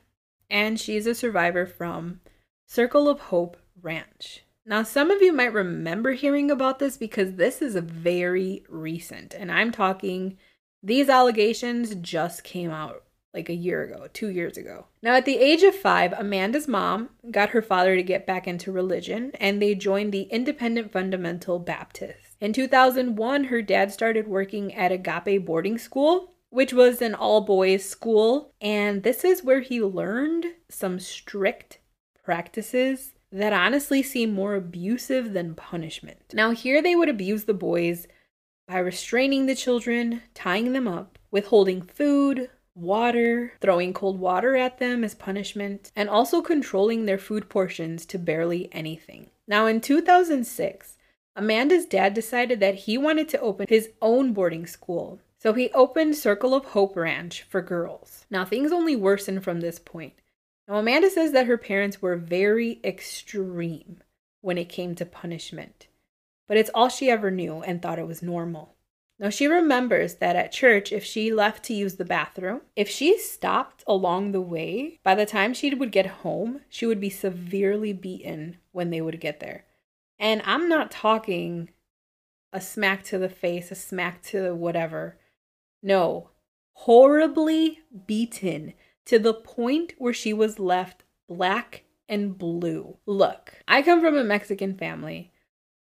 [0.50, 2.22] and she's a survivor from
[2.68, 4.44] Circle of Hope Ranch.
[4.66, 9.52] Now, some of you might remember hearing about this because this is very recent, and
[9.52, 10.38] I'm talking
[10.84, 14.88] these allegations just came out like a year ago, two years ago.
[15.02, 18.72] Now, at the age of five, Amanda's mom got her father to get back into
[18.72, 22.27] religion, and they joined the Independent Fundamental Baptist.
[22.40, 27.84] In 2001, her dad started working at Agape Boarding School, which was an all boys
[27.84, 31.80] school, and this is where he learned some strict
[32.24, 36.20] practices that honestly seem more abusive than punishment.
[36.34, 38.08] Now, here they would abuse the boys
[38.68, 45.04] by restraining the children, tying them up, withholding food, water, throwing cold water at them
[45.04, 49.32] as punishment, and also controlling their food portions to barely anything.
[49.48, 50.97] Now, in 2006,
[51.38, 55.20] Amanda's dad decided that he wanted to open his own boarding school.
[55.38, 58.26] So he opened Circle of Hope Ranch for girls.
[58.32, 60.14] Now, things only worsened from this point.
[60.68, 64.02] Now, Amanda says that her parents were very extreme
[64.42, 65.88] when it came to punishment,
[66.48, 68.74] but it's all she ever knew and thought it was normal.
[69.20, 73.18] Now, she remembers that at church, if she left to use the bathroom, if she
[73.20, 77.94] stopped along the way, by the time she would get home, she would be severely
[77.94, 79.66] beaten when they would get there.
[80.20, 81.70] And I'm not talking
[82.52, 85.20] a smack to the face, a smack to whatever.
[85.84, 86.32] No,
[86.74, 88.74] horribly beaten
[89.06, 92.98] to the point where she was left black and blue.
[93.06, 95.32] Look, I come from a Mexican family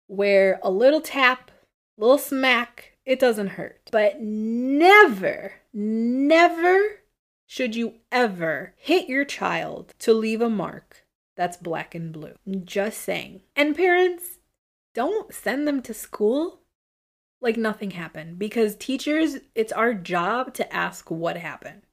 [0.07, 1.51] where a little tap,
[1.97, 3.89] little smack, it doesn't hurt.
[3.91, 7.01] But never, never
[7.45, 11.06] should you ever hit your child to leave a mark
[11.37, 12.33] that's black and blue.
[12.65, 13.41] Just saying.
[13.55, 14.39] And parents,
[14.93, 16.61] don't send them to school
[17.39, 21.83] like nothing happened because teachers, it's our job to ask what happened.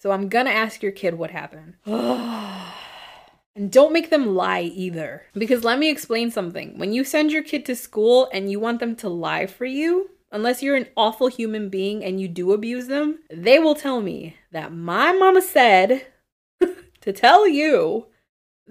[0.00, 1.74] So I'm gonna ask your kid what happened.
[1.86, 5.22] and don't make them lie either.
[5.34, 6.76] Because let me explain something.
[6.76, 10.10] When you send your kid to school and you want them to lie for you,
[10.32, 14.36] unless you're an awful human being and you do abuse them, they will tell me
[14.50, 16.06] that my mama said
[17.00, 18.06] to tell you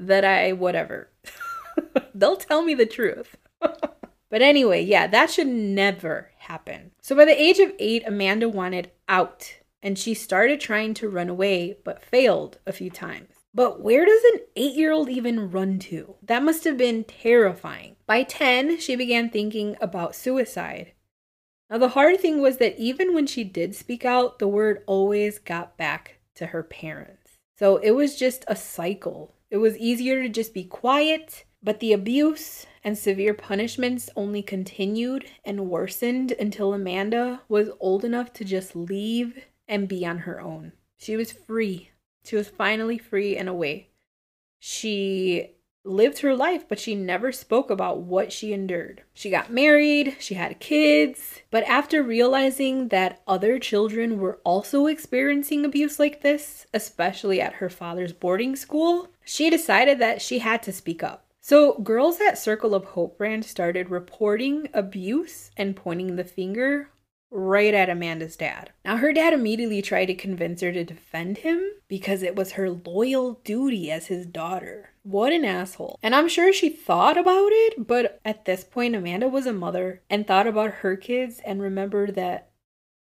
[0.07, 1.09] that I whatever.
[2.13, 3.35] They'll tell me the truth.
[3.59, 6.91] but anyway, yeah, that should never happen.
[7.01, 11.29] So by the age of eight, Amanda wanted out and she started trying to run
[11.29, 13.29] away but failed a few times.
[13.53, 16.15] But where does an eight year old even run to?
[16.21, 17.95] That must have been terrifying.
[18.05, 20.93] By 10, she began thinking about suicide.
[21.69, 25.37] Now, the hard thing was that even when she did speak out, the word always
[25.37, 27.37] got back to her parents.
[27.57, 29.35] So it was just a cycle.
[29.49, 35.25] It was easier to just be quiet, but the abuse and severe punishments only continued
[35.43, 40.73] and worsened until Amanda was old enough to just leave and be on her own.
[40.97, 41.91] She was free.
[42.25, 43.89] She was finally free and away.
[44.59, 49.01] She lived her life, but she never spoke about what she endured.
[49.13, 55.65] She got married, she had kids, but after realizing that other children were also experiencing
[55.65, 60.73] abuse like this, especially at her father's boarding school, she decided that she had to
[60.73, 61.27] speak up.
[61.39, 66.89] So, girls at Circle of Hope Ranch started reporting abuse and pointing the finger
[67.29, 68.71] right at Amanda's dad.
[68.83, 72.71] Now, her dad immediately tried to convince her to defend him because it was her
[72.71, 74.93] loyal duty as his daughter.
[75.03, 75.99] What an asshole.
[76.01, 80.01] And I'm sure she thought about it, but at this point, Amanda was a mother
[80.09, 82.48] and thought about her kids and remembered that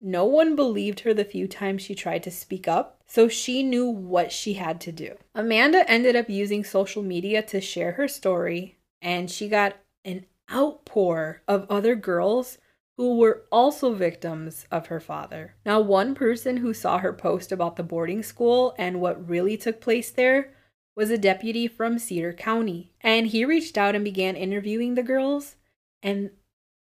[0.01, 3.85] no one believed her the few times she tried to speak up, so she knew
[3.85, 5.15] what she had to do.
[5.35, 11.43] Amanda ended up using social media to share her story, and she got an outpour
[11.47, 12.57] of other girls
[12.97, 15.55] who were also victims of her father.
[15.65, 19.81] Now, one person who saw her post about the boarding school and what really took
[19.81, 20.53] place there
[20.95, 22.91] was a deputy from Cedar County.
[23.01, 25.55] And he reached out and began interviewing the girls,
[26.03, 26.31] and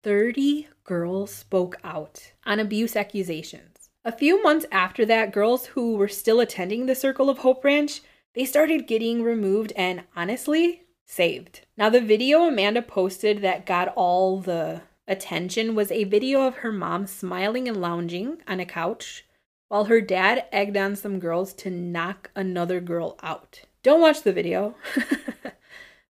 [0.02, 3.90] 30 girls spoke out on abuse accusations.
[4.04, 8.00] A few months after that, girls who were still attending the Circle of Hope Ranch,
[8.34, 11.66] they started getting removed and honestly saved.
[11.76, 16.70] Now the video Amanda posted that got all the attention was a video of her
[16.70, 19.24] mom smiling and lounging on a couch
[19.68, 23.62] while her dad egged on some girls to knock another girl out.
[23.82, 24.74] Don't watch the video.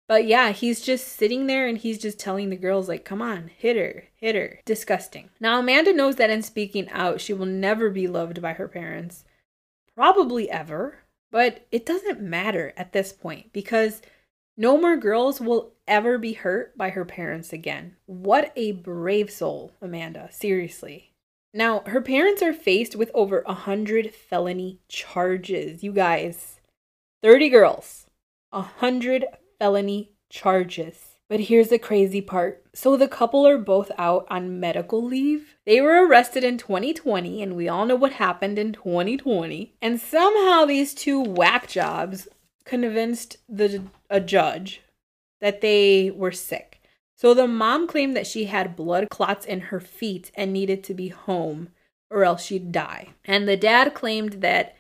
[0.08, 3.50] but yeah, he's just sitting there and he's just telling the girls, like, come on,
[3.58, 4.60] hit her, hit her.
[4.66, 5.30] Disgusting.
[5.40, 9.24] Now, Amanda knows that in speaking out, she will never be loved by her parents.
[9.96, 11.00] Probably ever.
[11.32, 14.02] But it doesn't matter at this point because
[14.56, 17.96] no more girls will ever be hurt by her parents again.
[18.06, 20.30] What a brave soul, Amanda.
[20.32, 21.14] Seriously.
[21.54, 25.84] Now, her parents are faced with over a hundred felony charges.
[25.84, 26.60] You guys,
[27.24, 28.06] 30 girls,
[28.52, 29.26] a hundred
[29.60, 31.18] felony charges.
[31.30, 32.64] But here's the crazy part.
[32.74, 35.56] So the couple are both out on medical leave.
[35.66, 39.74] They were arrested in 2020, and we all know what happened in 2020.
[39.82, 42.28] And somehow these two whack jobs
[42.66, 44.82] convinced the a judge
[45.42, 46.82] that they were sick.
[47.16, 50.94] So the mom claimed that she had blood clots in her feet and needed to
[50.94, 51.70] be home
[52.10, 53.10] or else she'd die.
[53.26, 54.76] And the dad claimed that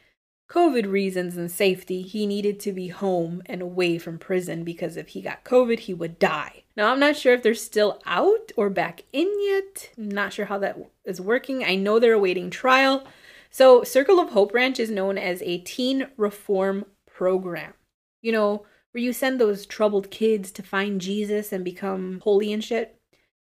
[0.50, 5.10] COVID reasons and safety, he needed to be home and away from prison because if
[5.10, 6.64] he got COVID, he would die.
[6.76, 9.92] Now, I'm not sure if they're still out or back in yet.
[9.98, 11.64] I'm not sure how that is working.
[11.64, 13.06] I know they're awaiting trial.
[13.50, 17.74] So, Circle of Hope Ranch is known as a teen reform program.
[18.22, 22.64] You know, where you send those troubled kids to find Jesus and become holy and
[22.64, 23.00] shit.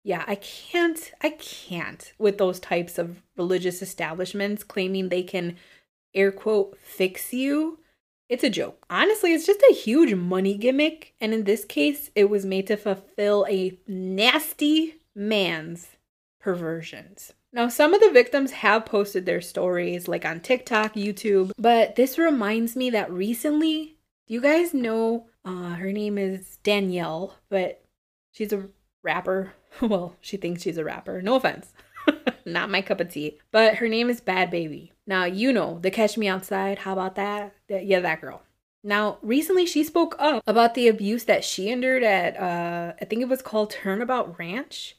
[0.03, 5.55] Yeah, I can't, I can't with those types of religious establishments claiming they can
[6.15, 7.79] air quote fix you,
[8.29, 8.85] it's a joke.
[8.89, 12.77] Honestly, it's just a huge money gimmick, and in this case, it was made to
[12.77, 15.89] fulfill a nasty man's
[16.39, 17.33] perversions.
[17.51, 22.17] Now, some of the victims have posted their stories like on TikTok, YouTube, but this
[22.17, 23.97] reminds me that recently,
[24.27, 27.83] do you guys know uh, her name is Danielle, but
[28.31, 28.69] she's a
[29.03, 29.53] rapper.
[29.81, 31.21] well, she thinks she's a rapper.
[31.21, 31.73] No offense.
[32.45, 33.39] Not my cup of tea.
[33.51, 34.91] But her name is Bhad Bhabie.
[35.05, 36.79] Now, you know, the Catch Me Outside.
[36.79, 37.55] How about that?
[37.67, 38.41] Yeah, that girl.
[38.83, 43.21] Now, recently she spoke up about the abuse that she endured at, uh, I think
[43.21, 44.97] it was called Turnabout Ranch.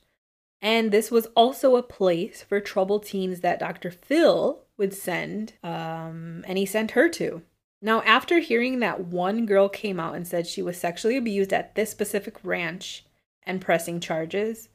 [0.62, 3.90] And this was also a place for troubled teens that Dr.
[3.90, 7.42] Phil would send, um, and he sent her to.
[7.82, 11.74] Now, after hearing that one girl came out and said she was sexually abused at
[11.74, 13.04] this specific ranch
[13.42, 14.70] and pressing charges,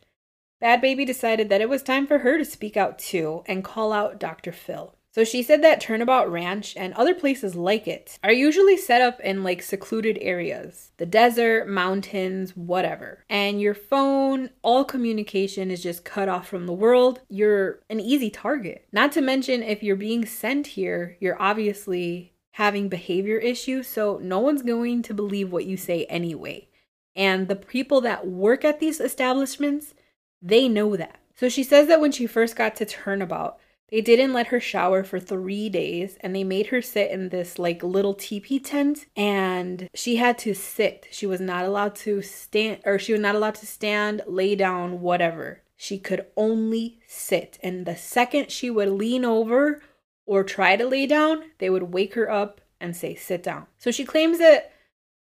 [0.62, 3.94] Bhad Bhabie decided that it was time for her to speak out too and call
[3.94, 4.52] out Dr.
[4.52, 4.96] Phil.
[5.12, 9.20] So she said that Turnabout Ranch and other places like it are usually set up
[9.22, 13.26] in like secluded areas, the desert, mountains, whatever.
[13.28, 17.22] And your phone, all communication is just cut off from the world.
[17.28, 18.88] You're an easy target.
[18.92, 24.40] Not to mention, if you're being sent here, you're obviously having behavior issues, so no
[24.40, 26.68] one's going to believe what you say anyway.
[27.16, 29.94] And the people that work at these establishments,
[30.42, 31.20] they know that.
[31.36, 33.60] So she says that when she first got to Turnabout,
[33.90, 37.58] they didn't let her shower for three days and they made her sit in this
[37.58, 41.08] like little teepee tent and she had to sit.
[41.12, 45.02] She was not allowed to stand or she was not allowed to stand, lay down,
[45.02, 45.64] whatever.
[45.76, 47.58] She could only sit.
[47.64, 49.82] And the second she would lean over
[50.26, 53.66] or try to lay down, they would wake her up and say, sit down.
[53.78, 54.72] So she claims that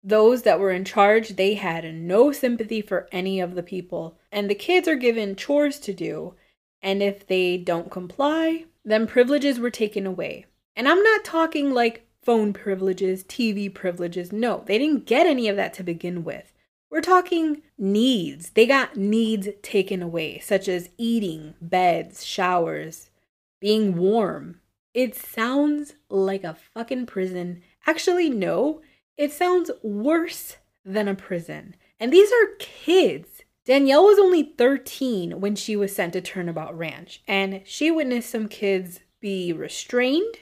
[0.07, 4.17] those that were in charge, they had no sympathy for any of the people.
[4.31, 6.33] And the kids are given chores to do.
[6.81, 10.45] And if they don't comply, then privileges were taken away.
[10.77, 14.31] And I'm not talking like phone privileges, TV privileges.
[14.31, 16.53] No, they didn't get any of that to begin with.
[16.89, 18.51] We're talking needs.
[18.51, 23.09] They got needs taken away, such as eating, beds, showers,
[23.59, 24.61] being warm.
[24.93, 27.61] It sounds like a fucking prison.
[27.85, 28.81] Actually, no,
[29.17, 31.75] it sounds worse than a prison.
[31.99, 33.41] And these are kids.
[33.65, 38.47] Danielle was only 13 when she was sent to Turnabout Ranch, and she witnessed some
[38.47, 40.35] kids be restrained.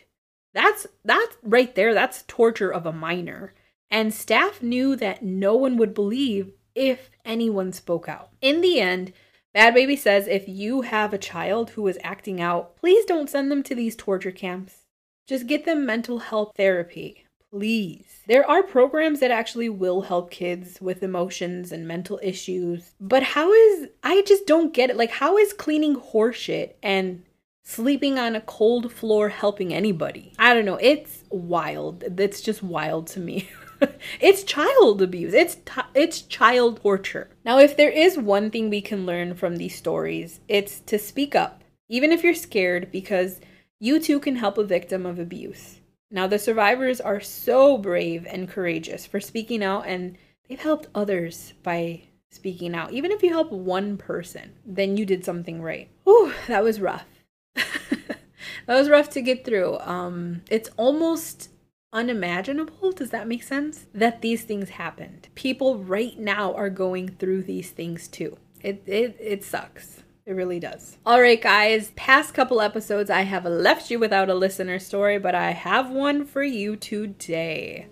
[0.53, 3.53] That's that's right there, that's torture of a minor.
[3.89, 8.29] And staff knew that no one would believe if anyone spoke out.
[8.41, 9.13] In the end,
[9.55, 13.49] Bhad Bhabie says if you have a child who is acting out, please don't send
[13.49, 14.83] them to these torture camps.
[15.27, 17.24] Just get them mental health therapy
[17.55, 18.19] please.
[18.27, 22.91] There are programs that actually will help kids with emotions and mental issues.
[22.99, 24.97] But how is I just don't get it.
[24.97, 27.23] Like how is cleaning horseshit and
[27.63, 30.33] sleeping on a cold floor helping anybody?
[30.37, 30.77] I don't know.
[30.81, 32.03] It's wild.
[32.17, 33.49] It's just wild to me.
[34.19, 35.33] it's child abuse.
[35.33, 37.29] It's t- it's child torture.
[37.45, 41.35] Now, if there is one thing we can learn from these stories, it's to speak
[41.35, 43.39] up, even if you're scared because
[43.79, 45.79] you too can help a victim of abuse.
[46.15, 51.51] Now, the survivors are so brave and courageous for speaking out, and they've helped others
[51.61, 52.93] by speaking out.
[52.93, 55.89] Even if you help one person, then you did something right.
[56.07, 57.05] Ooh, that was rough.
[57.55, 58.17] that
[58.65, 59.77] was rough to get through.
[59.79, 61.49] Um, it's almost
[61.91, 63.87] unimaginable, does that make sense?
[63.93, 65.27] That these things happened.
[65.35, 68.37] People right now are going through these things too.
[68.61, 70.04] It it it sucks.
[70.25, 70.97] It really does.
[71.05, 71.91] All right, guys.
[71.95, 76.25] Past couple episodes, I have left you without a listener story, but I have one
[76.25, 77.87] for you today.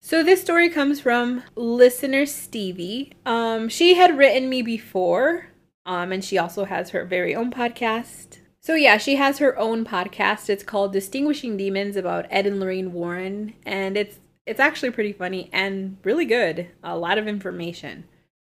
[0.00, 3.14] So this story comes from listener Stevie.
[3.26, 5.48] Um, she had written me before,
[5.86, 8.38] um, and she also has her very own podcast.
[8.60, 10.48] So yeah, she has her own podcast.
[10.48, 15.48] It's called Distinguishing Demons about Ed and Lorraine Warren, and it's it's actually pretty funny
[15.52, 16.68] and really good.
[16.82, 18.04] A lot of information.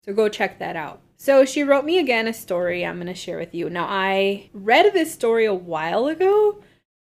[0.05, 1.01] So go check that out.
[1.17, 3.71] So she wrote me again a story I'm going to share with you.
[3.71, 6.63] Now, I read this story a while ago,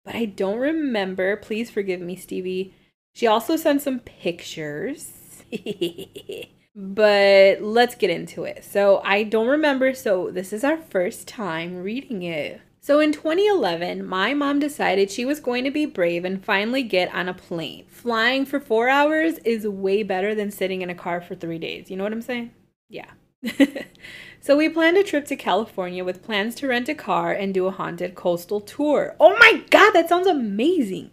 [0.05, 1.35] but I don't remember.
[1.35, 2.73] Please forgive me, Stevie.
[3.13, 5.11] She also sent some pictures.
[6.75, 8.63] but let's get into it.
[8.63, 12.61] So I don't remember, so this is our first time reading it.
[12.85, 17.11] So in 2011, my mom decided she was going to be brave and finally get
[17.15, 17.85] on a plane.
[17.87, 21.89] Flying for four hours is way better than sitting in a car for three days.
[21.89, 22.51] You know what I'm saying?
[22.87, 23.09] Yeah.
[24.39, 27.65] so we planned a trip to California with plans to rent a car and do
[27.65, 29.15] a haunted coastal tour.
[29.19, 31.09] Oh my god, that sounds amazing!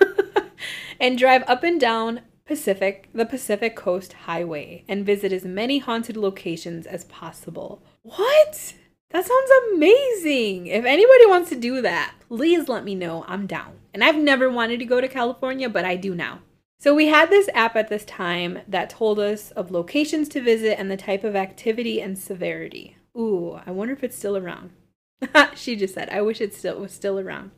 [0.98, 6.16] and drive up and down Pacific, the Pacific Coast Highway, and visit as many haunted
[6.16, 7.82] locations as possible.
[8.00, 8.72] What?
[9.12, 10.68] That sounds amazing.
[10.68, 13.24] If anybody wants to do that, please let me know.
[13.28, 13.74] I'm down.
[13.92, 16.40] And I've never wanted to go to California, but I do now.
[16.80, 20.80] So we had this app at this time that told us of locations to visit
[20.80, 22.96] and the type of activity and severity.
[23.16, 24.70] Ooh, I wonder if it's still around.
[25.54, 27.50] she just said, I wish it still was still around.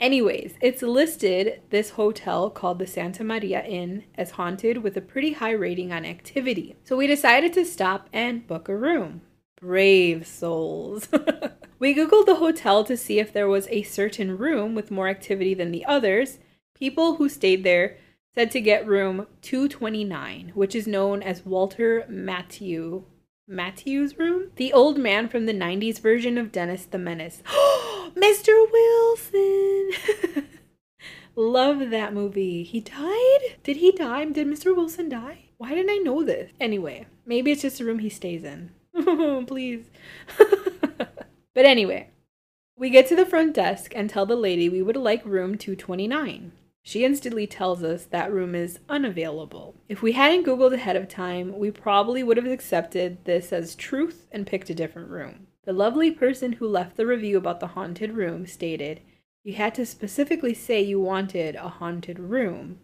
[0.00, 5.32] Anyways, it's listed this hotel called the Santa Maria Inn as haunted with a pretty
[5.32, 6.76] high rating on activity.
[6.84, 9.22] So we decided to stop and book a room.
[9.60, 11.08] Brave souls.
[11.78, 15.54] we Googled the hotel to see if there was a certain room with more activity
[15.54, 16.38] than the others.
[16.74, 17.96] People who stayed there
[18.34, 23.04] said to get room 229, which is known as Walter Matthau
[23.50, 27.42] Matthau's room, the old man from the 90s version of Dennis the Menace.
[28.14, 28.70] Mr.
[28.70, 29.90] Wilson!
[31.34, 32.62] Love that movie.
[32.62, 33.56] He died?
[33.62, 34.24] Did he die?
[34.26, 34.76] Did Mr.
[34.76, 35.46] Wilson die?
[35.56, 36.50] Why didn't I know this?
[36.60, 38.70] Anyway, maybe it's just a room he stays in.
[39.46, 39.86] Please.
[41.54, 42.10] but anyway,
[42.76, 46.52] we get to the front desk and tell the lady we would like room 229.
[46.82, 49.74] She instantly tells us that room is unavailable.
[49.88, 54.26] If we hadn't Googled ahead of time, we probably would have accepted this as truth
[54.32, 55.48] and picked a different room.
[55.64, 59.02] The lovely person who left the review about the haunted room stated,
[59.44, 62.78] You had to specifically say you wanted a haunted room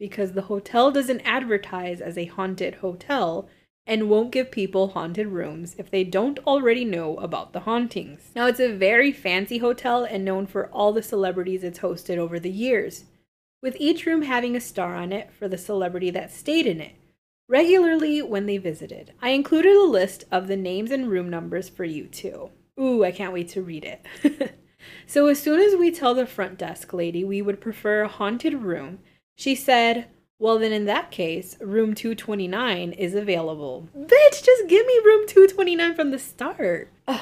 [0.00, 3.48] because the hotel doesn't advertise as a haunted hotel
[3.86, 8.30] and won't give people haunted rooms if they don't already know about the hauntings.
[8.34, 12.40] Now, it's a very fancy hotel and known for all the celebrities it's hosted over
[12.40, 13.04] the years,
[13.62, 16.94] with each room having a star on it for the celebrity that stayed in it
[17.48, 19.12] regularly when they visited.
[19.20, 22.50] I included a list of the names and room numbers for you too.
[22.80, 24.54] Ooh, I can't wait to read it.
[25.06, 28.54] so, as soon as we tell the front desk lady we would prefer a haunted
[28.54, 28.98] room,
[29.36, 30.06] she said,
[30.38, 33.88] well, then in that case, room 229 is available.
[33.96, 36.90] Bitch, just give me room 229 from the start.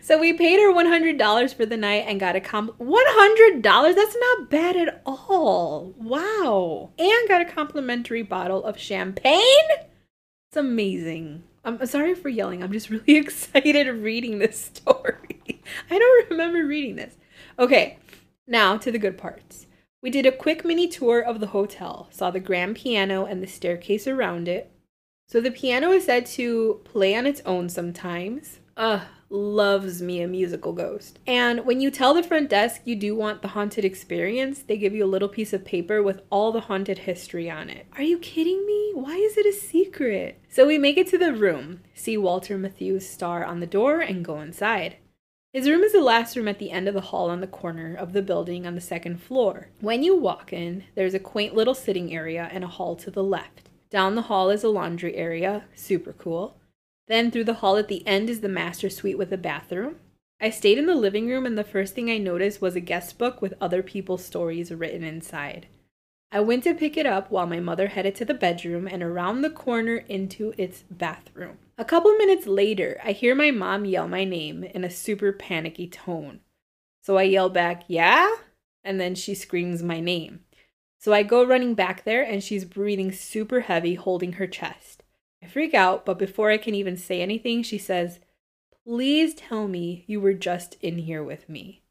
[0.00, 3.62] so we paid her $100 for the night and got a comp $100?
[3.62, 5.94] That's not bad at all.
[5.96, 6.90] Wow.
[6.98, 9.68] And got a complimentary bottle of champagne?
[10.48, 11.44] It's amazing.
[11.64, 12.62] I'm sorry for yelling.
[12.62, 15.40] I'm just really excited reading this story.
[15.90, 17.16] I don't remember reading this.
[17.58, 17.98] Okay,
[18.46, 19.66] now to the good parts.
[20.04, 23.46] We did a quick mini tour of the hotel, saw the grand piano and the
[23.46, 24.70] staircase around it.
[25.30, 28.58] So the piano is said to play on its own sometimes.
[28.76, 29.00] Ugh,
[29.30, 31.20] loves me a musical ghost.
[31.26, 34.92] And when you tell the front desk you do want the haunted experience, they give
[34.92, 37.86] you a little piece of paper with all the haunted history on it.
[37.94, 38.90] Are you kidding me?
[38.92, 40.38] Why is it a secret?
[40.50, 44.22] So we make it to the room, see Walter Matthau's star on the door, and
[44.22, 44.98] go inside.
[45.54, 47.94] His room is the last room at the end of the hall on the corner
[47.94, 49.68] of the building on the second floor.
[49.80, 53.22] When you walk in, there's a quaint little sitting area and a hall to the
[53.22, 53.70] left.
[53.88, 56.56] Down the hall is a laundry area, super cool.
[57.06, 60.00] Then through the hall at the end is the master suite with a bathroom.
[60.40, 63.16] I stayed in the living room and the first thing I noticed was a guest
[63.16, 65.68] book with other people's stories written inside.
[66.34, 69.42] I went to pick it up while my mother headed to the bedroom and around
[69.42, 71.58] the corner into its bathroom.
[71.78, 75.86] A couple minutes later, I hear my mom yell my name in a super panicky
[75.86, 76.40] tone.
[77.02, 78.34] So I yell back, Yeah?
[78.82, 80.40] And then she screams my name.
[80.98, 85.04] So I go running back there and she's breathing super heavy, holding her chest.
[85.40, 88.18] I freak out, but before I can even say anything, she says,
[88.84, 91.84] Please tell me you were just in here with me.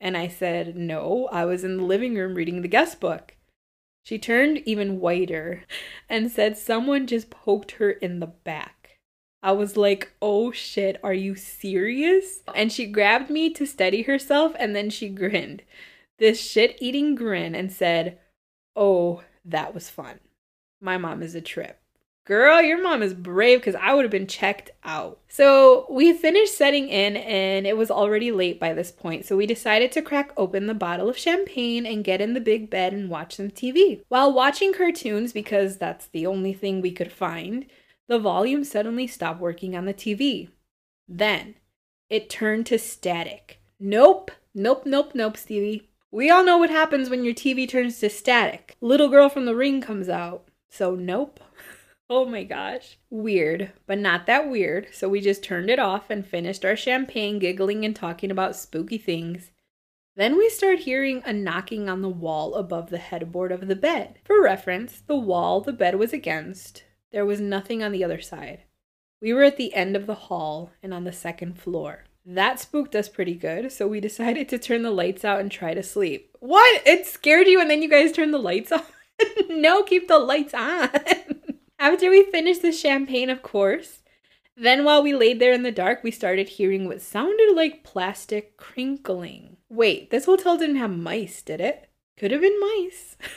[0.00, 3.36] And I said, No, I was in the living room reading the guest book.
[4.04, 5.64] She turned even whiter
[6.08, 8.98] and said someone just poked her in the back.
[9.42, 12.42] I was like, oh shit, are you serious?
[12.54, 15.62] And she grabbed me to steady herself and then she grinned.
[16.18, 18.18] This shit eating grin and said,
[18.76, 20.20] oh, that was fun.
[20.80, 21.81] My mom is a trip.
[22.24, 25.18] Girl, your mom is brave because I would have been checked out.
[25.26, 29.24] So we finished setting in and it was already late by this point.
[29.24, 32.70] So we decided to crack open the bottle of champagne and get in the big
[32.70, 34.02] bed and watch some TV.
[34.08, 37.66] While watching cartoons, because that's the only thing we could find,
[38.06, 40.48] the volume suddenly stopped working on the TV.
[41.08, 41.56] Then
[42.08, 43.58] it turned to static.
[43.80, 45.88] Nope, nope, nope, nope, Stevie.
[46.12, 48.76] We all know what happens when your TV turns to static.
[48.80, 50.44] Little girl from the ring comes out.
[50.70, 51.40] So, nope.
[52.14, 52.98] Oh my gosh.
[53.08, 54.88] Weird, but not that weird.
[54.92, 58.98] So we just turned it off and finished our champagne, giggling and talking about spooky
[58.98, 59.50] things.
[60.14, 64.18] Then we start hearing a knocking on the wall above the headboard of the bed.
[64.26, 68.64] For reference, the wall the bed was against, there was nothing on the other side.
[69.22, 72.04] We were at the end of the hall and on the second floor.
[72.26, 75.72] That spooked us pretty good, so we decided to turn the lights out and try
[75.72, 76.36] to sleep.
[76.40, 76.86] What?
[76.86, 78.82] It scared you and then you guys turned the lights on?
[79.48, 80.90] no, keep the lights on.
[81.82, 84.02] After we finished the champagne, of course,
[84.56, 88.56] then while we laid there in the dark, we started hearing what sounded like plastic
[88.56, 89.56] crinkling.
[89.68, 91.90] Wait, this hotel didn't have mice, did it?
[92.16, 93.16] Could have been mice.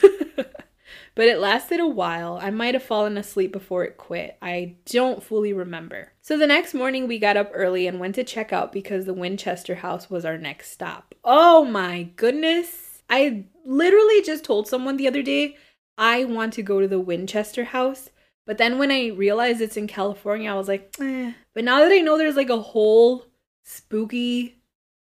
[1.16, 2.38] but it lasted a while.
[2.40, 4.38] I might have fallen asleep before it quit.
[4.40, 6.12] I don't fully remember.
[6.22, 9.12] So the next morning, we got up early and went to check out because the
[9.12, 11.16] Winchester house was our next stop.
[11.24, 13.02] Oh my goodness.
[13.10, 15.56] I literally just told someone the other day
[15.98, 18.10] I want to go to the Winchester house
[18.46, 21.32] but then when I realized it's in California, I was like, eh.
[21.52, 23.26] But now that I know there's like a whole
[23.64, 24.62] spooky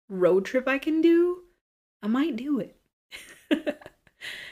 [0.09, 1.41] road trip I can do,
[2.03, 2.77] I might do it.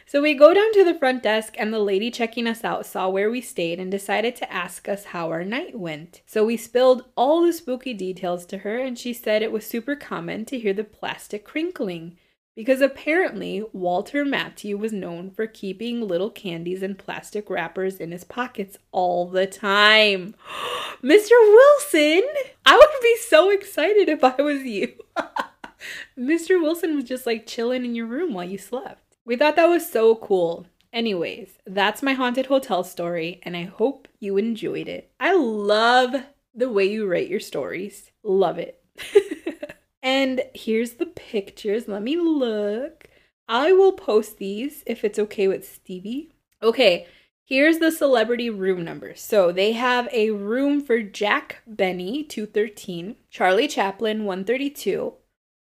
[0.07, 3.09] so we go down to the front desk, and the lady checking us out saw
[3.09, 6.23] where we stayed and decided to ask us how our night went.
[6.25, 9.95] So we spilled all the spooky details to her, and she said it was super
[9.95, 12.17] common to hear the plastic crinkling
[12.55, 18.25] because apparently Walter Matthau was known for keeping little candies and plastic wrappers in his
[18.25, 20.35] pockets all the time.
[21.03, 21.31] Mr.
[21.31, 22.23] Wilson,
[22.67, 24.93] I would be so excited if I was you.
[26.19, 26.61] Mr.
[26.61, 29.17] Wilson was just like chilling in your room while you slept.
[29.25, 30.67] We thought that was so cool.
[30.93, 35.11] Anyways, that's my haunted hotel story, and I hope you enjoyed it.
[35.21, 36.17] I love
[36.55, 38.11] the way you write your stories.
[38.23, 38.83] Love it.
[40.11, 41.87] And here's the pictures.
[41.87, 43.09] Let me look.
[43.47, 46.33] I will post these if it's okay with Stevie.
[46.61, 47.07] Okay,
[47.45, 49.21] here's the celebrity room numbers.
[49.21, 55.15] So they have a room for Jack Benny, 213, Charlie Chaplin, 132,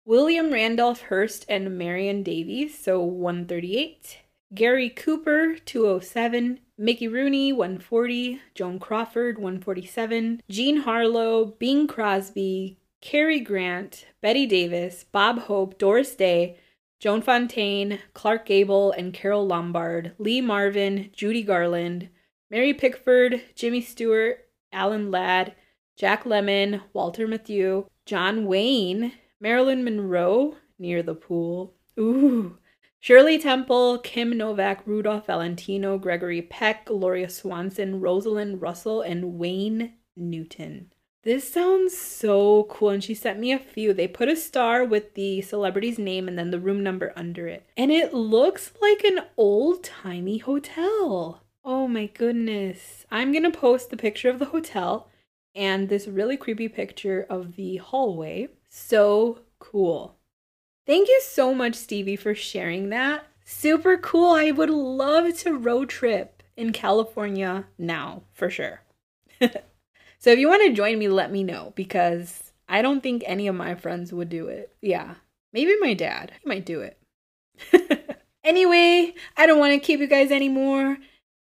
[0.07, 4.19] William Randolph Hearst and Marion Davies, so 138,
[4.55, 14.07] Gary Cooper, 207, Mickey Rooney, 140, Joan Crawford, 147, Jean Harlow, Bing Crosby, Cary Grant,
[14.23, 16.57] Bette Davis, Bob Hope, Doris Day,
[17.01, 22.09] Joan Fontaine, Clark Gable, and Carole Lombard, Lee Marvin, Judy Garland,
[22.49, 25.55] Mary Pickford, Jimmy Stewart, Alan Ladd,
[25.97, 31.75] Jack Lemmon, Walter Matthau, John Wayne, Marilyn Monroe, near the pool.
[31.99, 32.57] Ooh.
[33.01, 40.93] Shirley Temple, Kim Novak, Rudolph Valentino, Gregory Peck, Gloria Swanson, Rosalind Russell, and Wayne Newton.
[41.25, 42.91] This sounds so cool.
[42.91, 43.93] And she sent me a few.
[43.93, 47.65] They put a star with the celebrity's name and then the room number under it.
[47.77, 51.43] And it looks like an old timey hotel.
[51.65, 53.07] Oh my goodness.
[53.11, 55.09] I'm going to post the picture of the hotel
[55.55, 58.49] and this really creepy picture of the hallway.
[58.69, 60.17] So cool.
[60.87, 63.27] Thank you so much, Stevie, for sharing that.
[63.45, 64.33] Super cool.
[64.33, 68.83] I would love to road trip in California now, for sure.
[70.23, 73.49] So if you want to join me, let me know because I don't think any
[73.49, 74.73] of my friends would do it.
[74.81, 75.17] Yeah,
[75.53, 76.31] maybe my dad.
[76.41, 76.97] He might do it.
[78.45, 80.99] anyway, I don't want to keep you guys anymore.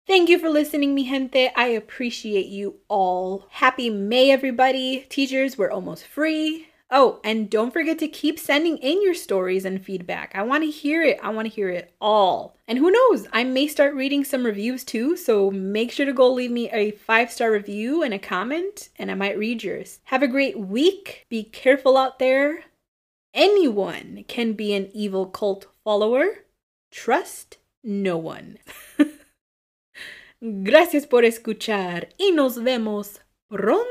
[0.09, 1.53] Thank you for listening, mi gente.
[1.55, 3.47] I appreciate you all.
[3.51, 5.07] Happy May, everybody.
[5.09, 6.66] Teachers, we're almost free.
[6.95, 10.32] Oh, and don't forget to keep sending in your stories and feedback.
[10.34, 11.18] I want to hear it.
[11.22, 12.59] I want to hear it all.
[12.68, 16.30] And who knows, I may start reading some reviews too, so make sure to go
[16.30, 20.01] leave me a five star review and a comment, and I might read yours.
[20.05, 21.24] Have a great week.
[21.30, 22.64] Be careful out there.
[23.32, 26.45] Anyone can be an evil cult follower.
[26.90, 28.59] Trust no one.
[30.43, 33.88] Gracias por escuchar y nos vemos pronto.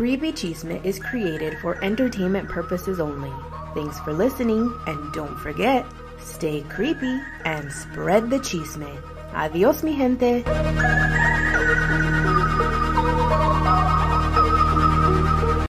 [0.00, 3.30] Creepy Chisme is created for entertainment purposes only.
[3.74, 5.84] Thanks for listening, and don't forget,
[6.18, 8.90] stay creepy and spread the chisme.
[9.34, 10.42] Adios, mi gente.